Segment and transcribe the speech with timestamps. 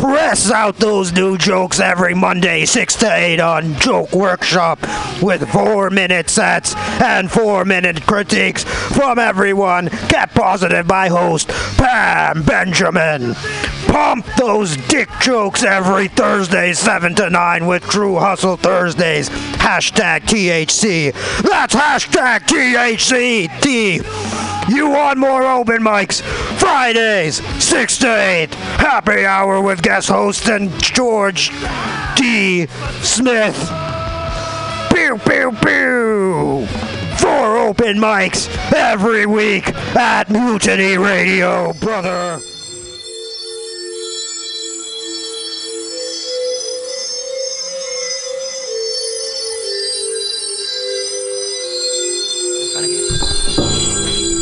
[0.00, 4.78] Press out those new jokes every Monday, 6 to 8 on Joke Workshop
[5.20, 12.44] with 4 minute sets and 4 minute critiques from everyone kept positive by host Pam
[12.44, 13.34] Benjamin.
[13.88, 19.28] Pump those dick jokes every Thursday, 7 to 9 with True Hustle Thursdays.
[19.28, 21.12] Hashtag THC.
[21.42, 23.60] That's hashtag THC.
[23.60, 24.00] T.
[24.68, 26.20] You want more open mics?
[26.58, 28.54] Fridays, 6 to 8.
[28.54, 31.50] Happy hour with guest host and George
[32.14, 32.66] D.
[33.00, 33.56] Smith.
[34.92, 36.66] Pew, pew, pew.
[37.16, 39.66] Four open mics every week
[39.96, 42.38] at Mutiny Radio, brother.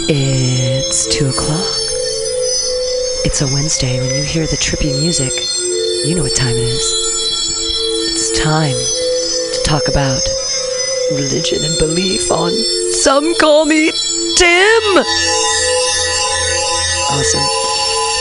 [0.08, 1.85] It's two o'clock.
[3.26, 3.98] It's a Wednesday.
[3.98, 5.32] When you hear the trippy music,
[6.06, 6.92] you know what time it is.
[8.12, 10.22] It's time to talk about
[11.10, 12.52] religion and belief on
[12.92, 13.90] Some Call Me
[14.36, 14.84] Tim.
[17.10, 17.42] Awesome.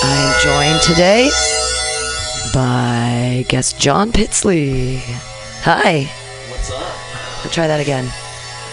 [0.01, 1.29] I am joined today
[2.51, 5.03] by guest John Pitsley.
[5.61, 6.09] Hi.
[6.49, 7.43] What's up?
[7.43, 8.11] We'll try that again.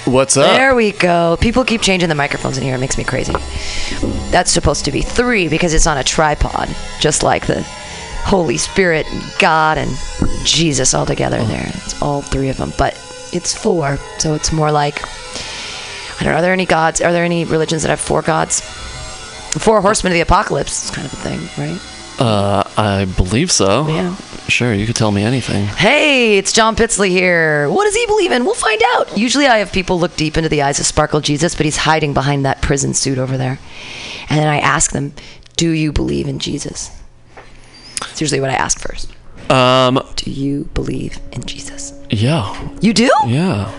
[0.04, 0.56] What's up?
[0.56, 1.36] There we go.
[1.40, 2.74] People keep changing the microphones in here.
[2.74, 3.34] It makes me crazy.
[4.30, 6.68] That's supposed to be three because it's on a tripod,
[6.98, 7.62] just like the
[8.24, 9.06] Holy Spirit,
[9.38, 9.90] God, and
[10.44, 11.66] Jesus all together there.
[11.68, 12.94] It's all three of them, but
[13.32, 15.00] it's four, so it's more like
[16.20, 16.38] I don't know.
[16.38, 17.00] Are there any gods?
[17.00, 18.60] Are there any religions that have four gods?
[18.60, 21.80] Four horsemen of the apocalypse is kind of a thing, right?
[22.22, 23.88] Uh, I believe so.
[23.88, 24.14] Yeah.
[24.48, 25.64] Sure, you could tell me anything.
[25.66, 27.68] Hey, it's John Pitsley here.
[27.68, 28.44] What does he believe in?
[28.44, 29.16] We'll find out.
[29.18, 32.14] Usually I have people look deep into the eyes of Sparkle Jesus, but he's hiding
[32.14, 33.58] behind that prison suit over there.
[34.28, 35.14] And then I ask them,
[35.56, 36.90] Do you believe in Jesus?
[38.10, 39.10] It's usually what I ask first.
[39.50, 41.92] Um, Do you believe in Jesus?
[42.10, 43.10] yeah, You do?
[43.26, 43.72] yeah.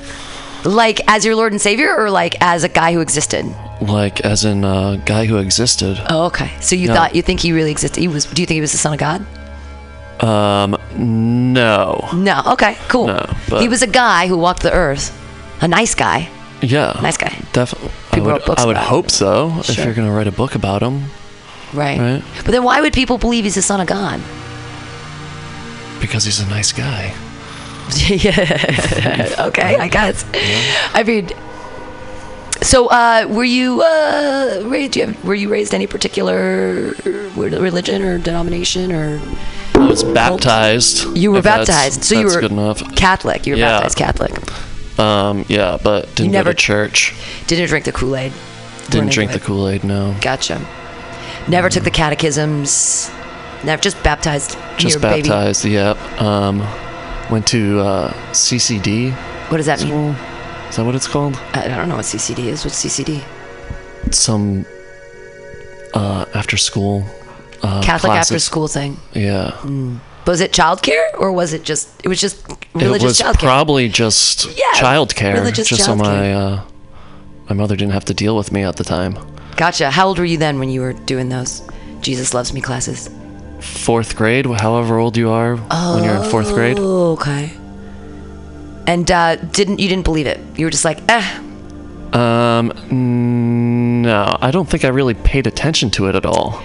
[0.65, 3.45] Like as your Lord and Savior or like as a guy who existed?
[3.81, 6.01] Like, as in a guy who existed.
[6.09, 6.51] Oh, okay.
[6.61, 6.93] So you Yeah.
[6.95, 7.99] thought you think he really existed?
[7.99, 9.25] He was do you think he was the son of God?
[10.23, 12.07] Um, no.
[12.13, 12.41] No.
[12.53, 13.07] Okay, cool.
[13.07, 15.11] No, but- he was a guy who walked the earth.
[15.61, 16.29] A nice guy.
[16.61, 16.97] Yeah.
[17.01, 17.35] Nice guy.
[17.51, 17.89] Definitely.
[18.11, 19.53] I People would, wrote books I would about hope so.
[19.59, 19.85] If Sure.
[19.85, 21.05] you're gonna write a book about him,
[21.73, 21.99] Right.
[21.99, 22.23] Right.
[22.45, 24.21] But then why would people believe he's the son of God?
[25.99, 27.13] because he's a nice guy.
[28.07, 29.35] yeah.
[29.47, 30.25] okay, I guess.
[30.93, 31.29] I mean,
[32.61, 34.95] so uh, were you uh, raised?
[34.95, 36.93] you have- Were you raised any particular
[37.35, 39.21] religion or denomination or?
[39.75, 41.05] I was baptized.
[41.17, 42.95] You were if that's- baptized, so you were good enough.
[42.95, 43.45] Catholic.
[43.45, 43.79] You were Yeah.
[43.81, 44.99] baptized Catholic.
[44.99, 47.13] Um, yeah, but didn't never- go to church.
[47.47, 48.31] Didn't drink the Kool Aid.
[48.89, 49.83] Didn't drink the Kool Aid.
[49.83, 50.15] No.
[50.21, 50.61] Gotcha.
[51.47, 53.09] Never took the catechisms.
[53.63, 55.21] Never just baptized Just your baby.
[55.27, 55.65] baptized.
[55.65, 55.97] Yep.
[56.21, 56.61] Um,
[57.29, 59.11] went to uh, CCD.
[59.49, 60.15] What does that mean?
[60.69, 61.35] Is that what it's called?
[61.53, 62.63] I don't know what CCD is.
[62.65, 63.21] What's CCD?
[64.13, 64.65] Some
[65.93, 67.03] uh, after school.
[67.61, 68.97] Uh, Catholic after school thing.
[69.13, 69.55] Yeah.
[70.25, 71.89] Was it childcare or was it just?
[72.03, 73.39] It was just it religious was childcare.
[73.39, 76.63] probably just Yeah, childcare, religious just so my uh,
[77.49, 79.17] my mother didn't have to deal with me at the time.
[79.57, 79.91] gotcha.
[79.91, 81.61] How old were you then when you were doing those
[82.01, 83.09] Jesus loves me classes?
[83.63, 86.77] Fourth grade, however old you are when you're in fourth grade.
[86.79, 87.51] Oh, okay.
[88.85, 90.39] And uh, didn't you didn't believe it?
[90.57, 91.39] You were just like, eh.
[92.13, 92.71] Um,
[94.01, 96.61] no, I don't think I really paid attention to it at all.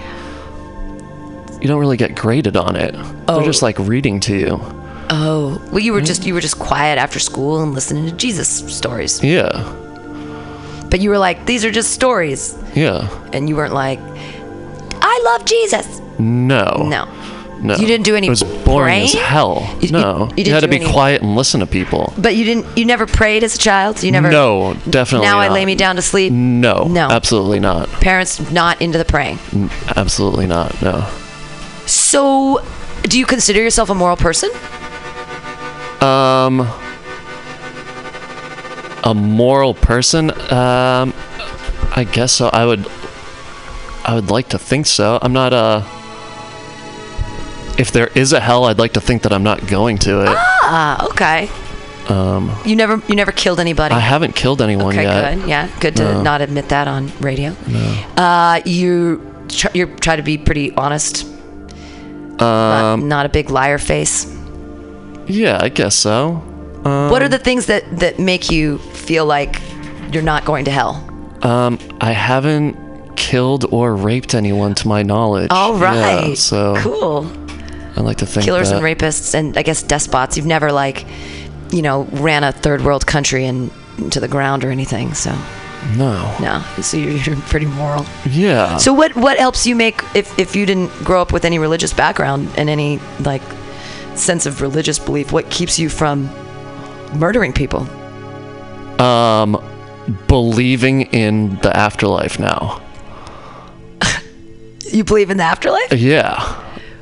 [1.61, 2.93] You don't really get graded on it.
[3.27, 4.59] They're just like reading to you.
[5.09, 8.47] Oh, well, you were just you were just quiet after school and listening to Jesus
[8.73, 9.23] stories.
[9.23, 9.49] Yeah,
[10.91, 13.09] But you were like, these are just stories, yeah.
[13.33, 13.99] and you weren't like,
[15.01, 16.01] I love Jesus.
[16.19, 16.87] No.
[16.89, 17.07] No.
[17.61, 17.75] No.
[17.75, 19.67] You didn't do any It was boring as hell.
[19.81, 20.29] You- you- no.
[20.37, 22.13] you didn't had to be any- quiet and listen to people.
[22.17, 22.65] But you didn't.
[22.77, 24.01] You never prayed as a child.
[24.01, 24.29] You never.
[24.31, 26.31] No, definitely Now I lay me down to sleep.
[26.31, 26.85] No.
[26.89, 27.09] No.
[27.09, 27.89] Absolutely not.
[27.99, 29.39] Parents not into the praying.
[29.97, 30.81] Absolutely not.
[30.81, 31.05] No.
[31.85, 32.61] So,
[33.03, 34.49] do you consider yourself a moral person?
[35.99, 36.65] Um,
[39.03, 40.31] a moral person.
[40.51, 41.13] Um,
[41.93, 42.49] I guess so.
[42.53, 42.85] I would.
[44.09, 45.19] I would like to think so.
[45.21, 45.83] I'm not a.
[47.77, 50.29] If there is a hell, I'd like to think that I'm not going to it.
[50.71, 51.49] Ah, okay.
[52.09, 53.01] Um, You never.
[53.07, 53.93] You never killed anybody.
[53.95, 55.05] I haven't killed anyone yet.
[55.05, 55.39] okay, yet.
[55.39, 55.49] good.
[55.49, 56.21] Yeah, good to No.
[56.23, 57.55] not admit that on radio.
[57.67, 57.79] No.
[58.17, 61.25] Uh, you tr- you try to be pretty honest.
[62.39, 64.25] not, Um, not a big liar face.
[65.27, 66.41] yeah, I guess so.
[66.85, 69.61] Um, what are the things that that make you feel like
[70.11, 71.03] you're not going to hell?
[71.43, 72.75] Um, I haven't
[73.19, 75.51] killed or raped anyone to my knowledge.
[75.51, 76.29] All right.
[76.29, 77.27] Yeah, so cool.
[77.95, 78.77] I like to think Killers that.
[78.83, 80.37] and rapists, and I guess despots.
[80.37, 81.05] You've never like,
[81.71, 83.69] you know, ran a third world country and
[84.11, 85.13] to the ground or anything.
[85.13, 85.31] So
[85.97, 86.35] No.
[86.39, 86.63] no.
[86.81, 88.05] So you're, you're pretty moral.
[88.25, 88.77] Yeah.
[88.77, 91.93] So what what helps you make if if you didn't grow up with any religious
[91.93, 93.41] background and any like
[94.15, 96.29] sense of religious belief, what keeps you from
[97.19, 97.85] murdering people?
[99.01, 99.55] um,
[100.27, 102.81] believing in the afterlife now.
[104.91, 105.93] You believe in the afterlife?
[105.93, 106.39] Yeah.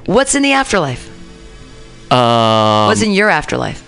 [0.06, 1.08] What's in the afterlife?
[2.12, 3.84] Um, What's in your afterlife?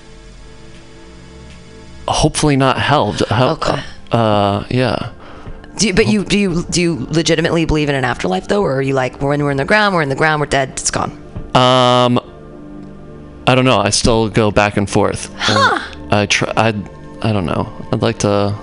[2.07, 3.13] hopefully not hell.
[3.13, 3.83] J- How, Okay.
[4.11, 5.11] Uh, yeah.
[5.77, 8.73] Do you, but you do you do you legitimately believe in an afterlife though, or
[8.75, 10.91] are you like when we're in the ground, we're in the ground, we're dead, it's
[10.91, 11.11] gone?
[11.55, 12.19] Um,
[13.47, 13.77] I don't know.
[13.79, 15.31] I still go back and forth.
[15.37, 15.79] Huh.
[16.11, 16.51] I try.
[16.57, 16.67] I.
[17.21, 17.71] I don't know.
[17.93, 18.53] I'd like to.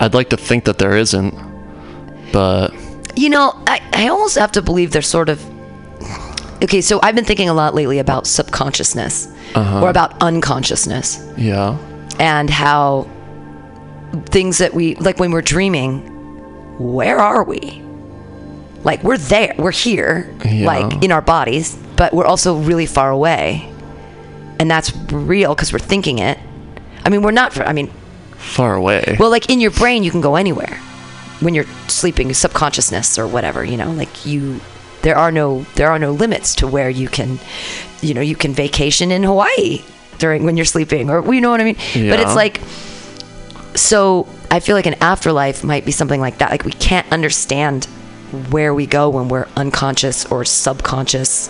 [0.00, 1.34] I'd like to think that there isn't,
[2.32, 2.72] but
[3.16, 5.44] You know, I, I almost have to believe there's sort of.
[6.62, 9.82] Okay, so I've been thinking a lot lately about subconsciousness uh-huh.
[9.82, 11.76] or about unconsciousness yeah.
[12.20, 13.08] and how
[14.26, 16.00] things that we, like when we're dreaming,
[16.78, 17.82] where are we?
[18.84, 20.66] Like we're there, we're here, Yeah.
[20.66, 23.68] like in our bodies, but we're also really far away.
[24.60, 26.38] And that's real because we're thinking it.
[27.04, 27.90] I mean, we're not, I mean,
[28.36, 29.16] Far away.
[29.18, 30.80] well, like in your brain, you can go anywhere
[31.40, 33.64] when you're sleeping, subconsciousness or whatever.
[33.64, 34.60] You know, like you,
[35.02, 37.38] there are no there are no limits to where you can,
[38.00, 39.82] you know, you can vacation in Hawaii
[40.18, 41.76] during when you're sleeping, or you know what I mean.
[42.10, 42.60] But it's like,
[43.74, 46.50] so I feel like an afterlife might be something like that.
[46.50, 47.84] Like we can't understand
[48.50, 51.48] where we go when we're unconscious or subconscious,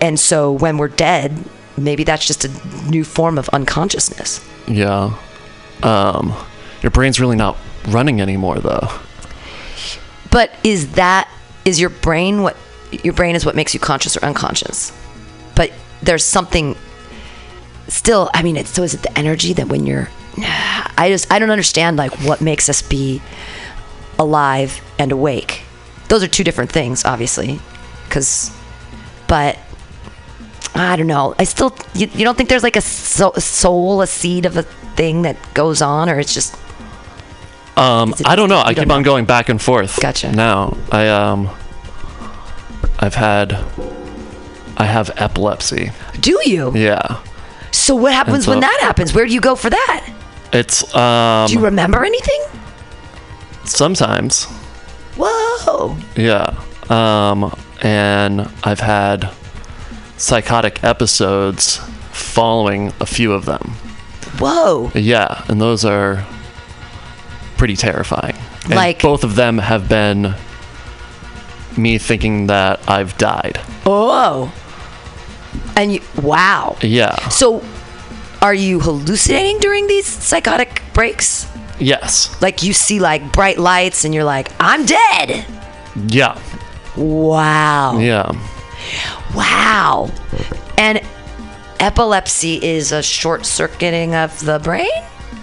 [0.00, 1.36] and so when we're dead,
[1.76, 4.40] maybe that's just a new form of unconsciousness.
[4.68, 5.18] yeah.
[5.82, 6.32] Um,
[6.82, 7.56] your brain's really not
[7.88, 8.88] running anymore, though.
[10.30, 11.28] But is that
[11.64, 12.56] is your brain what
[12.90, 14.92] your brain is what makes you conscious or unconscious?
[15.54, 15.72] But
[16.02, 16.76] there's something
[17.88, 18.30] still.
[18.34, 20.08] I mean, it's so is it the energy that when you're?
[20.96, 23.22] I just I don't understand like what makes us be
[24.18, 25.62] alive and awake.
[26.08, 27.60] Those are two different things, obviously,
[28.08, 28.50] because.
[29.26, 29.58] But
[30.74, 31.34] I don't know.
[31.38, 35.22] I still you, you don't think there's like a soul, a seed of a thing
[35.22, 36.56] that goes on, or it's just
[37.76, 38.62] Um, I don't know.
[38.64, 38.94] I keep know.
[38.94, 40.00] on going back and forth.
[40.00, 40.30] Gotcha.
[40.32, 41.48] Now, I um,
[43.00, 43.52] I've had,
[44.76, 45.90] I have epilepsy.
[46.20, 46.72] do you?
[46.76, 47.20] Yeah.
[47.72, 49.12] So what happens so- when that happens?
[49.12, 50.08] Where do you go for that?
[50.52, 52.40] It's um, Do you remember anything?
[53.64, 54.44] sometimes.
[55.16, 55.96] Whoa.
[56.16, 56.60] Yeah.
[56.90, 57.52] Um,
[57.82, 59.30] and I've had
[60.16, 61.78] psychotic episodes
[62.12, 63.72] following a few of them.
[64.38, 64.92] Whoa.
[64.94, 66.24] Yeah, and those are
[67.64, 68.36] pretty terrifying.
[68.64, 70.34] And Like- both of them have been
[71.78, 73.58] me thinking that I've died.
[73.86, 74.52] Oh.
[75.74, 76.76] And you, wow.
[76.82, 77.16] Yeah.
[77.30, 77.64] So
[78.42, 81.46] are you hallucinating during these psychotic breaks?
[81.78, 82.36] Yes.
[82.42, 85.46] Like you see like bright lights and you're like, I'm dead.
[86.08, 86.38] Yeah.
[86.98, 87.98] Wow.
[87.98, 88.30] Yeah.
[89.34, 90.10] Wow.
[90.76, 91.00] And
[91.80, 94.90] epilepsy is a short circuiting of the brain.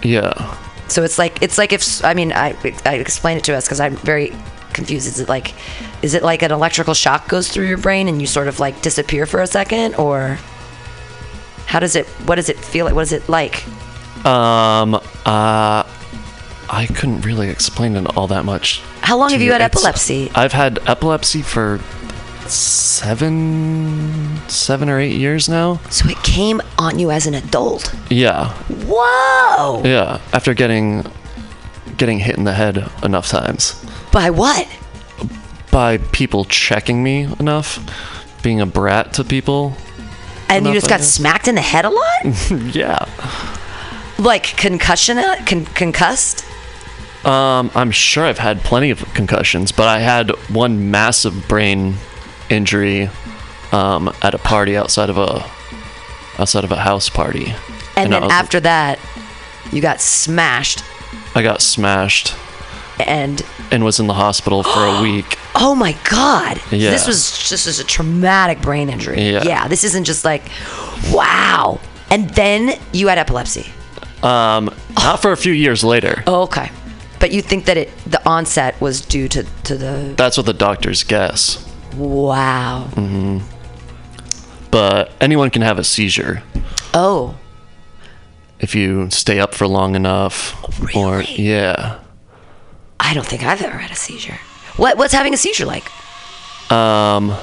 [0.04, 0.56] Yeah.
[0.92, 3.80] So it's like it's like if I mean I I explain it to us because
[3.80, 4.32] I'm very
[4.74, 5.06] confused.
[5.06, 5.54] Is it like
[6.02, 8.80] is it like an electrical shock goes through your brain and you sort of like
[8.82, 10.38] disappear for a second, or
[11.66, 12.06] how does it?
[12.26, 12.94] What does it feel like?
[12.94, 13.64] What is it like?
[14.26, 14.94] Um.
[15.24, 15.84] Uh.
[16.74, 18.80] I couldn't really explain it all that much.
[19.02, 20.30] How long have you had It's- epilepsy?
[20.34, 21.80] I've had epilepsy for
[22.52, 25.76] seven, seven or eight years now.
[25.90, 27.94] So it came on you as an adult.
[28.10, 28.52] Yeah.
[28.86, 29.82] Whoa!
[29.84, 30.20] Yeah.
[30.32, 31.04] After getting
[31.96, 33.74] getting hit in the head enough times
[34.12, 34.66] By what?
[35.70, 37.78] by people checking me enough,
[38.42, 39.74] being a brat to people.
[40.48, 42.50] And you Enough just got smacked in the head a lot?
[42.74, 43.06] Yeah.
[44.18, 45.16] like concussion?
[45.18, 46.44] uh, Con- concussed?
[47.24, 51.94] Um, I'm sure I've had plenty of concussions, but I had one massive brain
[52.52, 53.08] injury
[53.72, 55.44] um, at a party outside of a
[56.38, 57.46] outside of a house party.
[57.96, 58.98] And, I then was- after that,
[59.72, 60.82] you got smashed
[61.34, 62.34] I got smashed
[62.98, 65.38] and and was in the hospital for a week.
[65.54, 66.60] Oh my god.
[66.70, 66.90] Yeah.
[66.90, 69.22] This was just as a traumatic brain injury.
[69.30, 69.42] Yeah.
[69.44, 69.68] yeah.
[69.68, 70.42] this isn't just like
[71.10, 71.80] wow.
[72.10, 73.72] And then you had epilepsy.
[74.22, 76.22] Um, not for a few years later.
[76.26, 76.70] Oh, okay.
[77.18, 80.52] But you think that it the onset was due to to the That's what the
[80.52, 81.66] doctors guess.
[81.94, 82.88] Wow.
[82.92, 83.38] Mm-hmm.
[84.70, 86.42] But anyone can have a seizure
[86.94, 87.34] Oh.
[88.60, 90.56] if you stay up for long enough.
[90.96, 91.98] Or yeah.
[92.98, 94.38] I don't think I've ever had a seizure.
[94.76, 95.90] What what's having a seizure like?
[96.70, 97.36] Um,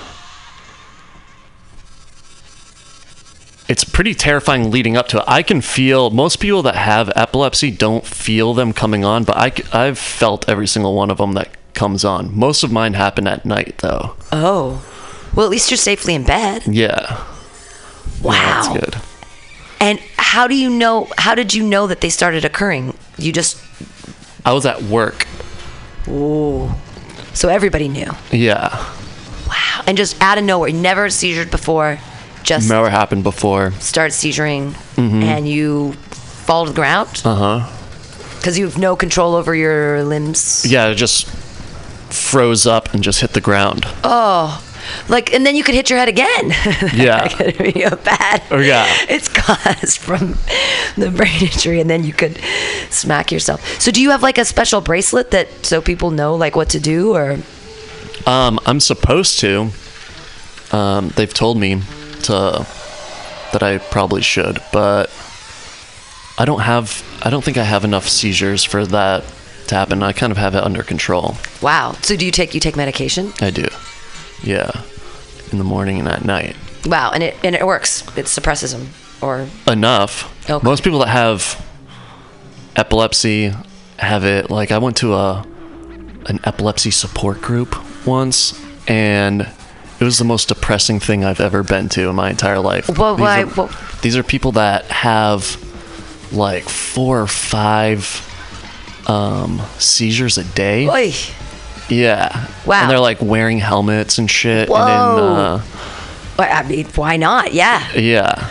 [3.67, 5.23] it's pretty terrifying leading up to it.
[5.27, 9.51] I can feel most people that have epilepsy don't feel them coming on, but I,
[9.71, 11.49] I, have felt every single one of them that
[11.79, 12.38] comes on.
[12.38, 14.15] Most of mine happen at night, though.
[14.33, 14.86] Oh.
[15.33, 16.63] Well, at least you're safely in bed.
[16.67, 17.24] Yeah,
[18.21, 18.33] Wow.
[18.33, 18.95] that's good.
[19.79, 22.93] And how do you know how did you know that they started occurring?
[23.17, 23.57] You just
[24.45, 25.25] I was at work.
[26.09, 26.69] Ooh.
[27.33, 28.12] So everybody knew.
[28.31, 28.69] Yeah,
[29.48, 29.83] Wow.
[29.88, 31.98] And just out of nowhere, never seizured before,
[32.43, 33.71] just never happened before.
[33.79, 35.93] start seizuring and you
[36.45, 37.69] fall to the ground Uh huh.
[38.38, 40.65] because you have no control over your limbs.
[40.67, 41.27] Yeah, just
[42.11, 43.83] froze up and just hit the ground.
[44.03, 44.63] Oh,
[45.07, 46.51] like, and then you could hit your head again.
[46.95, 47.27] Yeah.
[47.27, 48.41] could be a bad.
[48.51, 48.85] Oh, yeah.
[49.09, 50.35] It's caused from
[50.97, 52.39] the brain injury, and then you could
[52.89, 53.63] smack yourself.
[53.79, 56.79] So, do you have like a special bracelet that so people know like what to
[56.79, 57.37] do, or
[58.25, 59.69] Um, I'm supposed to.
[60.71, 61.81] Um, they've told me
[62.23, 62.65] to
[63.53, 65.09] that I probably should, but
[66.37, 67.03] I don't have.
[67.23, 69.23] I don't think I have enough seizures for that
[69.69, 70.03] to happen.
[70.03, 71.38] I kind of have it under control.
[71.61, 71.93] wow?
[72.01, 73.31] So, do you take you take medication?
[73.41, 73.67] I do.
[74.43, 74.71] Yeah,
[75.51, 76.55] in the morning and at night.
[76.85, 78.03] Wow, and it and it works.
[78.17, 78.89] It suppresses them,
[79.21, 80.49] or Enough.
[80.49, 80.63] Okay.
[80.63, 81.65] Most people that have
[82.75, 83.53] epilepsy
[83.97, 84.49] have it.
[84.49, 85.45] Like I went to a
[86.27, 91.89] an epilepsy support group once, and it was the most depressing thing I've ever been
[91.89, 92.89] to in my entire life.
[92.97, 93.69] Well, these, why- are, well-
[94.01, 95.57] these are people that have
[96.31, 98.25] like four or five
[99.09, 100.87] um, seizures a day.
[100.87, 101.13] Oy.
[101.89, 102.47] Yeah.
[102.65, 102.81] Wow.
[102.83, 104.69] And they're like wearing helmets and shit.
[104.69, 104.77] Whoa.
[104.77, 105.63] And then, uh,
[106.37, 107.53] Well, I mean, why not?
[107.53, 107.91] Yeah.
[107.93, 108.47] yeah.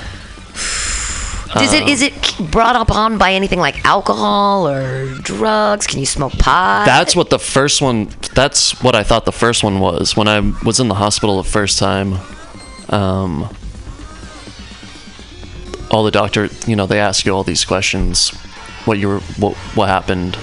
[1.57, 2.13] Is it is it
[2.51, 5.87] brought up on by anything like alcohol or drugs?
[5.87, 6.85] Can you smoke pot?
[6.85, 8.11] That's what the first one.
[8.35, 11.49] That's what I thought the first one was when I was in the hospital the
[11.49, 12.19] first time.
[12.91, 13.49] Um,
[15.91, 18.31] all the doctor, you know, they ask you all these questions,
[18.89, 20.37] what you were, what what happened,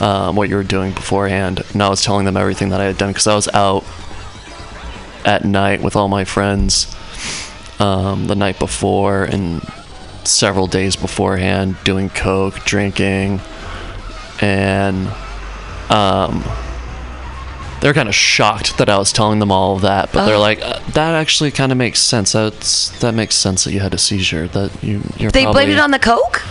[0.00, 2.98] um, what you were doing beforehand, and I was telling them everything that I had
[2.98, 3.84] done because I was out
[5.24, 6.94] at night with all my friends
[7.80, 9.62] um, the night before and
[10.24, 13.40] several days beforehand doing coke, drinking,
[14.40, 15.08] and
[15.90, 16.44] um,
[17.80, 20.40] they're kind of shocked that I was telling them all of that, but they're Oh.
[20.40, 22.32] like, uh, "That actually kind of makes sense.
[22.32, 24.46] That's that makes sense that you had a seizure.
[24.48, 26.42] That you you're they probably, blamed it on the coke.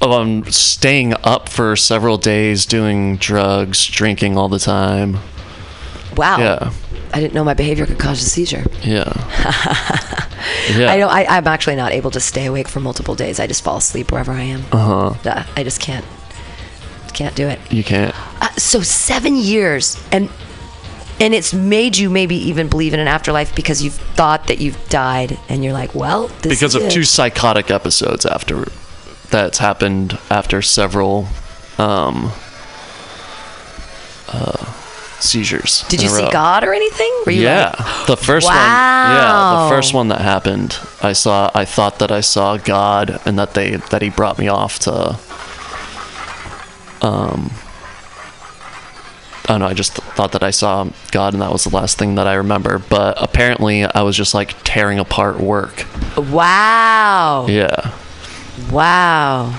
[0.00, 5.18] Um staying up for several days, doing drugs, drinking all the time.
[6.16, 6.38] Wow.
[6.38, 6.72] Yeah,
[7.12, 8.64] I didn't know my behavior could cause a seizure.
[8.82, 9.12] yeah,
[10.76, 10.90] yeah.
[10.90, 11.10] I don't.
[11.10, 13.38] I, I'm actually not able to stay awake for multiple days.
[13.40, 14.64] I just fall asleep wherever I am.
[14.72, 15.28] Uh huh.
[15.30, 16.04] Uh, I just can't.
[17.12, 17.58] Can't do it.
[17.72, 18.14] You can't.
[18.42, 20.30] Uh, so seven years, and
[21.18, 24.88] and it's made you maybe even believe in an afterlife because you've thought that you've
[24.88, 26.90] died, and you're like, well, this because is of it.
[26.92, 28.66] two psychotic episodes after
[29.30, 31.28] that's happened after several
[31.78, 32.32] um
[34.28, 34.72] uh
[35.20, 35.84] seizures.
[35.88, 36.30] Did you see.
[36.30, 37.12] God or anything?
[37.26, 38.54] Yeah, like, the first one.
[38.54, 41.50] Yeah, the first one that happened, I saw.
[41.54, 45.18] I thought that I saw God, and that they that He brought me off to.
[47.06, 47.50] Um.
[49.48, 49.66] I don't know.
[49.68, 52.26] I just th- thought that I saw God, and that was the last thing that
[52.26, 52.80] I remember.
[52.80, 55.86] But apparently, I was just like tearing apart work.
[56.16, 57.46] wow.
[57.48, 57.92] Yeah.
[58.70, 59.58] Wow.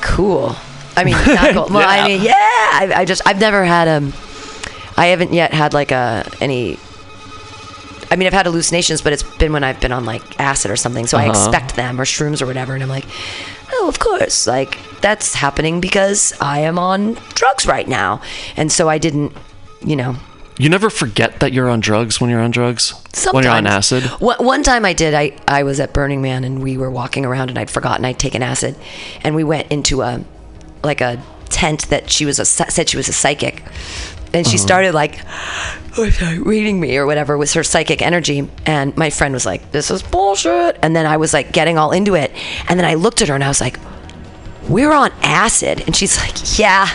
[0.00, 0.54] Cool.
[0.96, 1.66] I mean, not cool.
[1.70, 2.06] Well, I Yeah.
[2.06, 2.32] mean, yeah.
[2.34, 4.12] I, I just, I've never had um,
[4.96, 6.78] I haven't yet had like a any.
[8.10, 10.76] I mean, I've had hallucinations, but it's been when I've been on like acid or
[10.76, 11.30] something, so I Uh-huh.
[11.48, 13.06] expect them or shrooms or whatever, and I'm like,
[13.72, 18.20] oh, of course, like that's happening because I am on drugs right now,
[18.54, 19.32] and so I didn't,
[19.82, 20.16] you know,
[20.62, 22.94] You never forget that you're on drugs when you're on drugs.
[23.12, 23.34] Sometimes.
[23.34, 24.04] When you're on acid.
[24.20, 25.12] One, time I did.
[25.12, 28.20] I, I was at Burning Man and we were walking around and I'd forgotten I'd
[28.20, 28.76] taken acid,
[29.24, 30.24] and we went into a
[30.84, 33.64] like a tent that she was a said she was a psychic,
[34.32, 34.64] and she uh-huh.
[34.64, 35.18] started like
[35.98, 39.90] oh, reading me or whatever with her psychic energy, and my friend was like, "This
[39.90, 42.30] is bullshit," and then I was like getting all into it,
[42.68, 43.80] and then I looked at her and I was like,
[44.68, 46.88] "We're on acid," and she's like, "Yeah."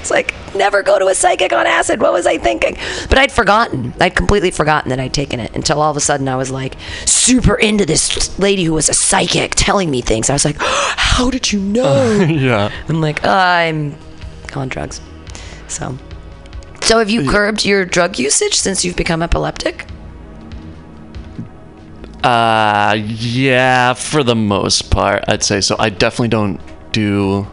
[0.00, 2.00] It's like, never go to a psychic on acid.
[2.00, 2.76] What was I thinking?
[3.08, 3.92] But I'd forgotten.
[4.00, 6.76] I'd completely forgotten that I'd taken it until all of a sudden I was like
[7.04, 10.30] super into this lady who was a psychic telling me things.
[10.30, 12.12] I was like, how did you know?
[12.22, 12.70] yeah.
[12.88, 13.96] I'm like, I'm
[14.54, 15.00] on drugs.
[15.68, 15.96] So,
[16.80, 19.86] so have you curbed your drug usage since you've become epileptic?
[22.24, 25.76] Uh, yeah, for the most part, I'd say so.
[25.78, 26.60] I definitely don't
[26.92, 27.46] do.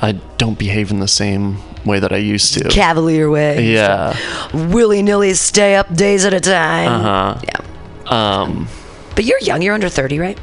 [0.00, 2.68] I don't behave in the same way that I used to.
[2.68, 3.72] Cavalier way.
[3.72, 4.16] Yeah.
[4.52, 6.92] Willy nilly stay up days at a time.
[6.92, 7.40] Uh-huh.
[7.44, 7.60] Yeah.
[8.06, 8.68] Um.
[9.14, 9.62] But you're young.
[9.62, 10.38] You're under 30, right?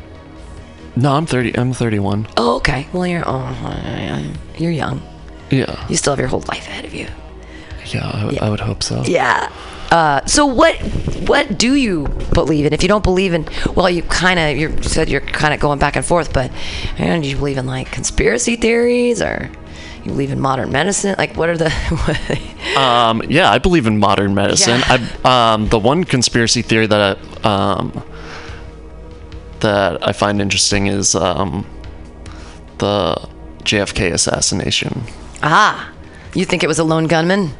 [0.98, 1.58] No, I'm thirty.
[1.58, 2.28] I'm thirty-one.
[2.38, 2.88] Oh, okay.
[2.94, 5.02] Well, you're oh, you're young.
[5.50, 5.86] Yeah.
[5.90, 7.08] You still have your whole life ahead of you.
[7.88, 8.32] Yeah.
[8.42, 9.04] I would hope so.
[9.04, 9.52] Yeah.
[9.92, 10.76] Uh, so what
[11.28, 12.74] what do you believe in?
[12.74, 15.80] If you don't believe in, well, you kind of you said you're kind of going
[15.80, 16.52] back and forth, but
[16.98, 19.50] and do you believe in like conspiracy theories or
[20.04, 21.16] you believe in modern medicine?
[21.18, 21.72] Like, what are the?
[22.76, 23.22] Um.
[23.30, 24.80] Yeah, I believe in modern medicine.
[24.80, 25.08] Yeah.
[25.24, 28.04] I um the one conspiracy theory that I um
[29.62, 31.66] that I find interesting is um
[32.80, 33.16] the
[33.64, 35.04] JFK assassination.
[35.42, 35.90] ah,
[36.34, 37.52] you think it was a lone gunman?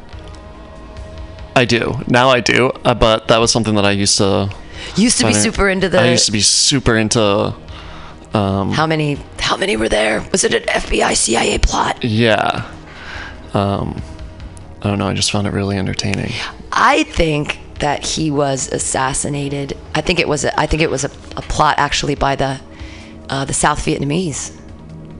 [1.56, 2.28] I do now.
[2.28, 4.54] I do, uh, but that was something that I used to.
[4.94, 5.98] Used to be super into the.
[5.98, 7.54] I used to be super into.
[8.34, 9.18] Um, how many?
[9.38, 10.20] How many were there?
[10.32, 12.04] Was it an FBI CIA plot?
[12.04, 12.70] yeah.
[13.54, 14.02] Um,
[14.82, 15.08] I don't know.
[15.08, 16.32] I just found it really entertaining.
[16.72, 19.78] I think that he was assassinated.
[19.94, 20.44] I think it was.
[20.44, 22.60] A, I think it was a, a plot actually by the
[23.30, 24.54] uh, the South Vietnamese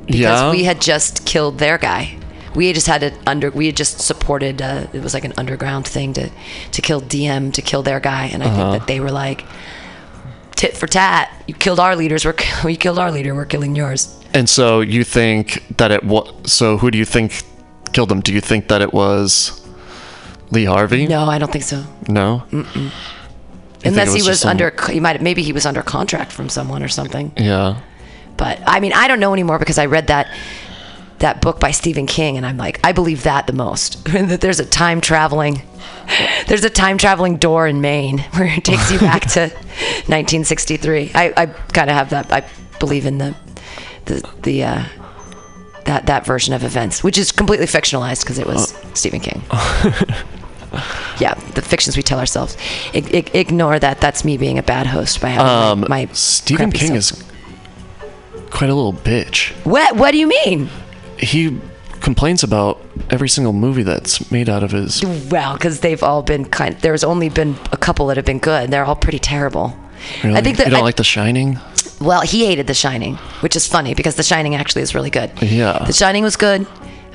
[0.04, 0.50] because yeah.
[0.50, 2.18] we had just killed their guy.
[2.56, 3.50] We had just had it under.
[3.50, 4.60] We had just supported.
[4.62, 6.30] Uh, it was like an underground thing to
[6.72, 8.56] to kill Diem to kill their guy, and I Uh-huh.
[8.56, 9.44] think that they were like
[10.56, 11.30] tit for tat.
[11.46, 12.24] You killed our leaders.
[12.24, 12.34] We're
[12.68, 13.34] you killed our leader.
[13.34, 14.08] We're killing yours.
[14.34, 16.32] And so you think that it was.
[16.50, 17.42] So who do you think
[17.92, 18.20] killed them?
[18.20, 19.60] Do you think that it was
[20.50, 21.06] Lee Harvey?
[21.06, 21.84] No, I don't think so.
[22.08, 22.42] No.
[23.84, 24.72] Unless it he was was just some- under.
[24.90, 25.20] He might.
[25.22, 27.32] Maybe he was under contract from someone or something.
[27.36, 27.76] Yeah.
[28.36, 30.26] But I mean, I don't know anymore because I read that
[31.18, 34.04] that book by Stephen King, and I'm like, I believe that the most.
[34.12, 35.62] that there's a time traveling,
[36.46, 39.48] there's a time traveling door in Maine where it takes you back to
[40.08, 41.12] 1963.
[41.14, 42.32] I, I kind of have that.
[42.32, 42.46] I
[42.78, 43.34] believe in the
[44.06, 44.84] the the uh,
[45.84, 49.42] that that version of events, which is completely fictionalized because it was Stephen King.
[51.18, 52.56] yeah, the fictions we tell ourselves.
[52.92, 54.00] I, I, ignore that.
[54.00, 57.20] That's me being a bad host by having Um, my, my Stephen King stuff.
[57.20, 59.52] is quite a little bitch.
[59.64, 59.96] What?
[59.96, 60.68] What do you mean?
[61.18, 61.58] He
[62.00, 65.02] complains about every single movie that's made out of his.
[65.30, 66.76] Well, because they've all been kind.
[66.80, 68.70] There's only been a couple that have been good.
[68.70, 69.76] They're all pretty terrible.
[70.22, 70.36] Really?
[70.36, 71.58] I think that you don't I- like The Shining.
[72.00, 75.30] Well, he hated The Shining, which is funny because The Shining actually is really good.
[75.40, 75.82] Yeah.
[75.86, 76.66] The Shining was good.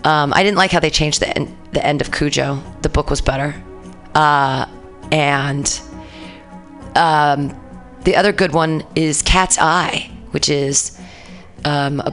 [0.04, 2.62] Um, I didn't like how they changed the end, the end of Cujo.
[2.82, 3.54] The book was better.
[4.16, 4.66] Uh,
[5.12, 5.80] and
[6.96, 7.56] um,
[8.04, 11.00] the other good one is Cat's Eye, which is
[11.66, 12.12] um, a,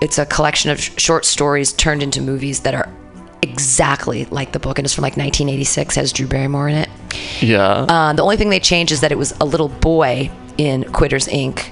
[0.00, 2.88] it's a collection of sh- short stories turned into movies that are
[3.42, 5.94] exactly like the book, and it's from like 1986.
[5.94, 6.88] Has Drew Barrymore in it.
[7.40, 7.86] Yeah.
[7.88, 11.26] Uh, the only thing they changed is that it was a little boy in Quitters
[11.28, 11.70] Inc.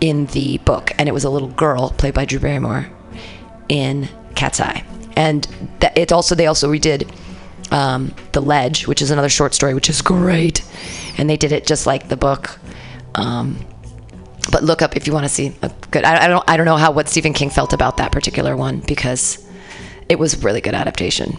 [0.00, 2.88] in the book, and it was a little girl played by Drew Barrymore
[3.68, 4.84] in Cat's Eye.
[5.16, 5.44] And
[5.80, 7.10] that it also they also redid
[7.72, 10.64] um, the Ledge, which is another short story, which is great,
[11.18, 12.58] and they did it just like the book.
[13.14, 13.58] Um,
[14.50, 16.04] but look up if you want to see a good.
[16.04, 18.80] I, I don't I don't know how what Stephen King felt about that particular one
[18.80, 19.44] because
[20.08, 21.38] it was really good adaptation.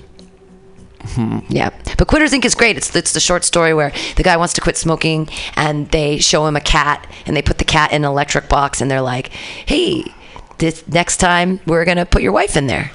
[1.01, 1.39] Hmm.
[1.47, 2.43] Yeah, but Quitters Inc.
[2.43, 2.75] is great.
[2.77, 6.45] It's it's the short story where the guy wants to quit smoking, and they show
[6.47, 9.27] him a cat, and they put the cat in an electric box, and they're like,
[9.27, 10.03] "Hey,
[10.57, 12.91] this next time we're gonna put your wife in there."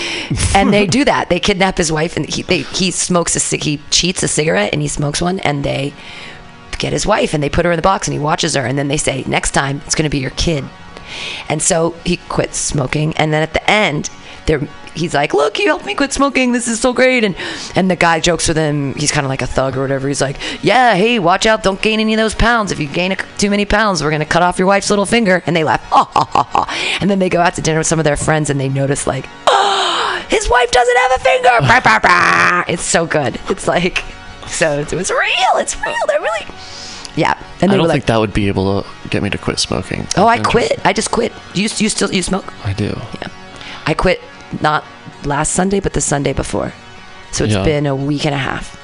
[0.54, 1.28] and they do that.
[1.28, 4.80] They kidnap his wife, and he they, he smokes a he cheats a cigarette, and
[4.80, 5.92] he smokes one, and they
[6.80, 8.76] get his wife, and they put her in the box, and he watches her, and
[8.76, 10.64] then they say, "Next time it's gonna be your kid."
[11.48, 14.10] And so he quits smoking, and then at the end,
[14.46, 14.60] there
[14.94, 16.52] he's like, "Look, you helped me quit smoking.
[16.52, 17.34] This is so great." And
[17.74, 18.94] and the guy jokes with him.
[18.94, 20.08] He's kind of like a thug or whatever.
[20.08, 21.62] He's like, "Yeah, hey, watch out!
[21.62, 22.72] Don't gain any of those pounds.
[22.72, 25.42] If you gain a, too many pounds, we're gonna cut off your wife's little finger."
[25.46, 26.98] And they laugh, ha ha ha ha.
[27.00, 29.06] And then they go out to dinner with some of their friends, and they notice
[29.06, 31.48] like, "Oh, his wife doesn't have a finger."
[32.68, 33.38] It's so good.
[33.48, 34.04] It's like,
[34.50, 35.52] so it was real.
[35.56, 35.94] It's real.
[36.06, 36.46] They're really,
[37.16, 37.34] yeah.
[37.62, 40.06] And I don't were think that would be able to get me to quit smoking.
[40.16, 40.78] "Oh, I quit.
[40.84, 41.32] I just quit.
[41.54, 42.86] You you still you smoke?" I do.
[43.20, 43.28] Yeah.
[43.86, 44.20] I quit
[44.60, 44.84] not
[45.24, 46.72] last Sunday, but the Sunday before.
[47.32, 47.64] So it's Yeah.
[47.64, 48.76] been a week and a half.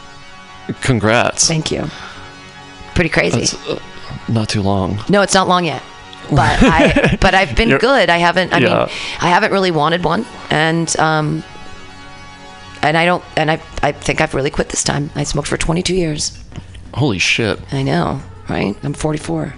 [0.83, 1.47] Congrats.
[1.47, 1.89] Thank you.
[2.95, 3.57] Pretty crazy.
[3.69, 3.79] Uh,
[4.29, 4.99] not too long.
[5.09, 5.83] no, it's not long yet.
[6.31, 8.11] But I but I've been You're- good.
[8.11, 8.79] I haven't I Yeah.
[8.79, 8.89] mean
[9.21, 11.45] I haven't really wanted one and um
[12.87, 15.11] and I don't and I I think I've really quit this time.
[15.15, 16.39] I smoked for 22 years.
[16.95, 17.59] Holy shit.
[17.73, 18.75] I know, right?
[18.83, 19.55] I'm 44.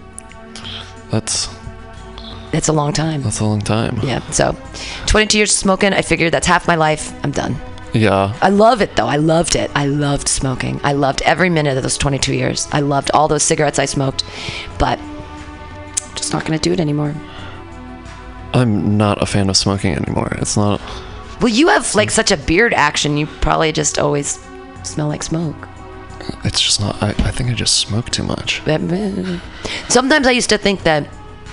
[1.10, 1.48] That's
[2.52, 3.22] It's a long time.
[3.22, 4.00] that's a long time.
[4.02, 4.20] Yeah.
[4.30, 4.56] So
[5.06, 7.12] 22 years of smoking, I figured that's half my life.
[7.24, 7.56] I'm done.
[7.94, 8.36] Yeah.
[8.42, 9.06] I love it though.
[9.06, 9.70] I loved it.
[9.74, 10.80] I loved smoking.
[10.84, 12.68] I loved every minute of those 22 years.
[12.72, 14.24] I loved all those cigarettes I smoked,
[14.78, 14.98] but
[16.14, 17.14] just not going to do it anymore.
[18.54, 20.32] I'm not a fan of smoking anymore.
[20.40, 20.80] It's not.
[21.40, 23.16] Well, you have like such a beard action.
[23.16, 24.40] You probably just always
[24.82, 25.68] smell like smoke.
[26.44, 27.00] It's just not.
[27.02, 28.62] I, I think I just smoke too much.
[29.88, 31.06] Sometimes I used to think that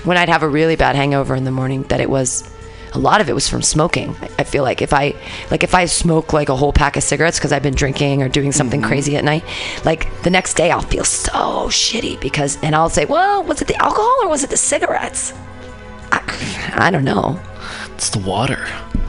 [0.03, 2.49] when I'd have a really bad hangover in the morning, that it was
[2.93, 4.15] a lot of it was from smoking.
[4.21, 5.13] I- I feel like if I
[5.51, 8.29] like if I smoke like a whole pack of cigarettes because I've been drinking or
[8.29, 8.89] doing something mm-hmm.
[8.89, 9.43] crazy at night,
[9.83, 13.67] like the next day I'll feel so shitty because and I'll say, well, was it
[13.67, 15.33] the alcohol or was it the cigarettes?
[16.11, 17.39] I, I don't know.
[17.93, 18.67] It's the water.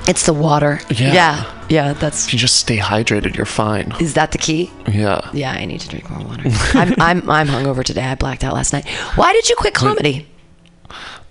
[0.08, 0.80] It's the water.
[0.90, 1.12] Yeah.
[1.12, 1.92] yeah, yeah.
[1.92, 3.92] That's If you just stay hydrated, you're fine.
[4.00, 4.70] is that the key?
[4.88, 5.20] Yeah.
[5.32, 6.44] Yeah, I need to drink more water.
[6.74, 8.04] I'm I'm I'm hungover today.
[8.04, 8.88] I blacked out last night.
[9.16, 10.26] Why did you quit comedy?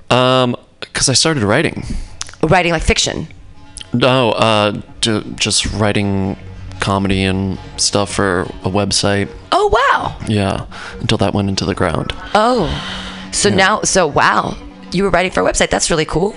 [0.09, 1.83] Um, because I started writing.
[2.43, 3.27] Writing like fiction.
[3.93, 6.37] No, uh, ju- just writing
[6.81, 9.29] comedy and stuff for a website.
[9.53, 10.17] Oh wow.
[10.27, 10.65] Yeah,
[10.99, 12.11] until that went into the ground.
[12.35, 12.67] Oh,
[13.31, 14.57] so now, so wow,
[14.91, 15.69] you were writing for a website.
[15.69, 16.35] That's really cool.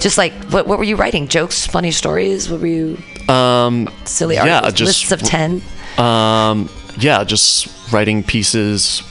[0.00, 1.28] Just like, what, what were you writing?
[1.28, 2.50] Jokes, funny stories?
[2.50, 2.98] What were you?
[3.28, 5.62] Um, Silly Yeah, articles, just- lists of ten.
[5.98, 9.02] um, yeah, just writing pieces,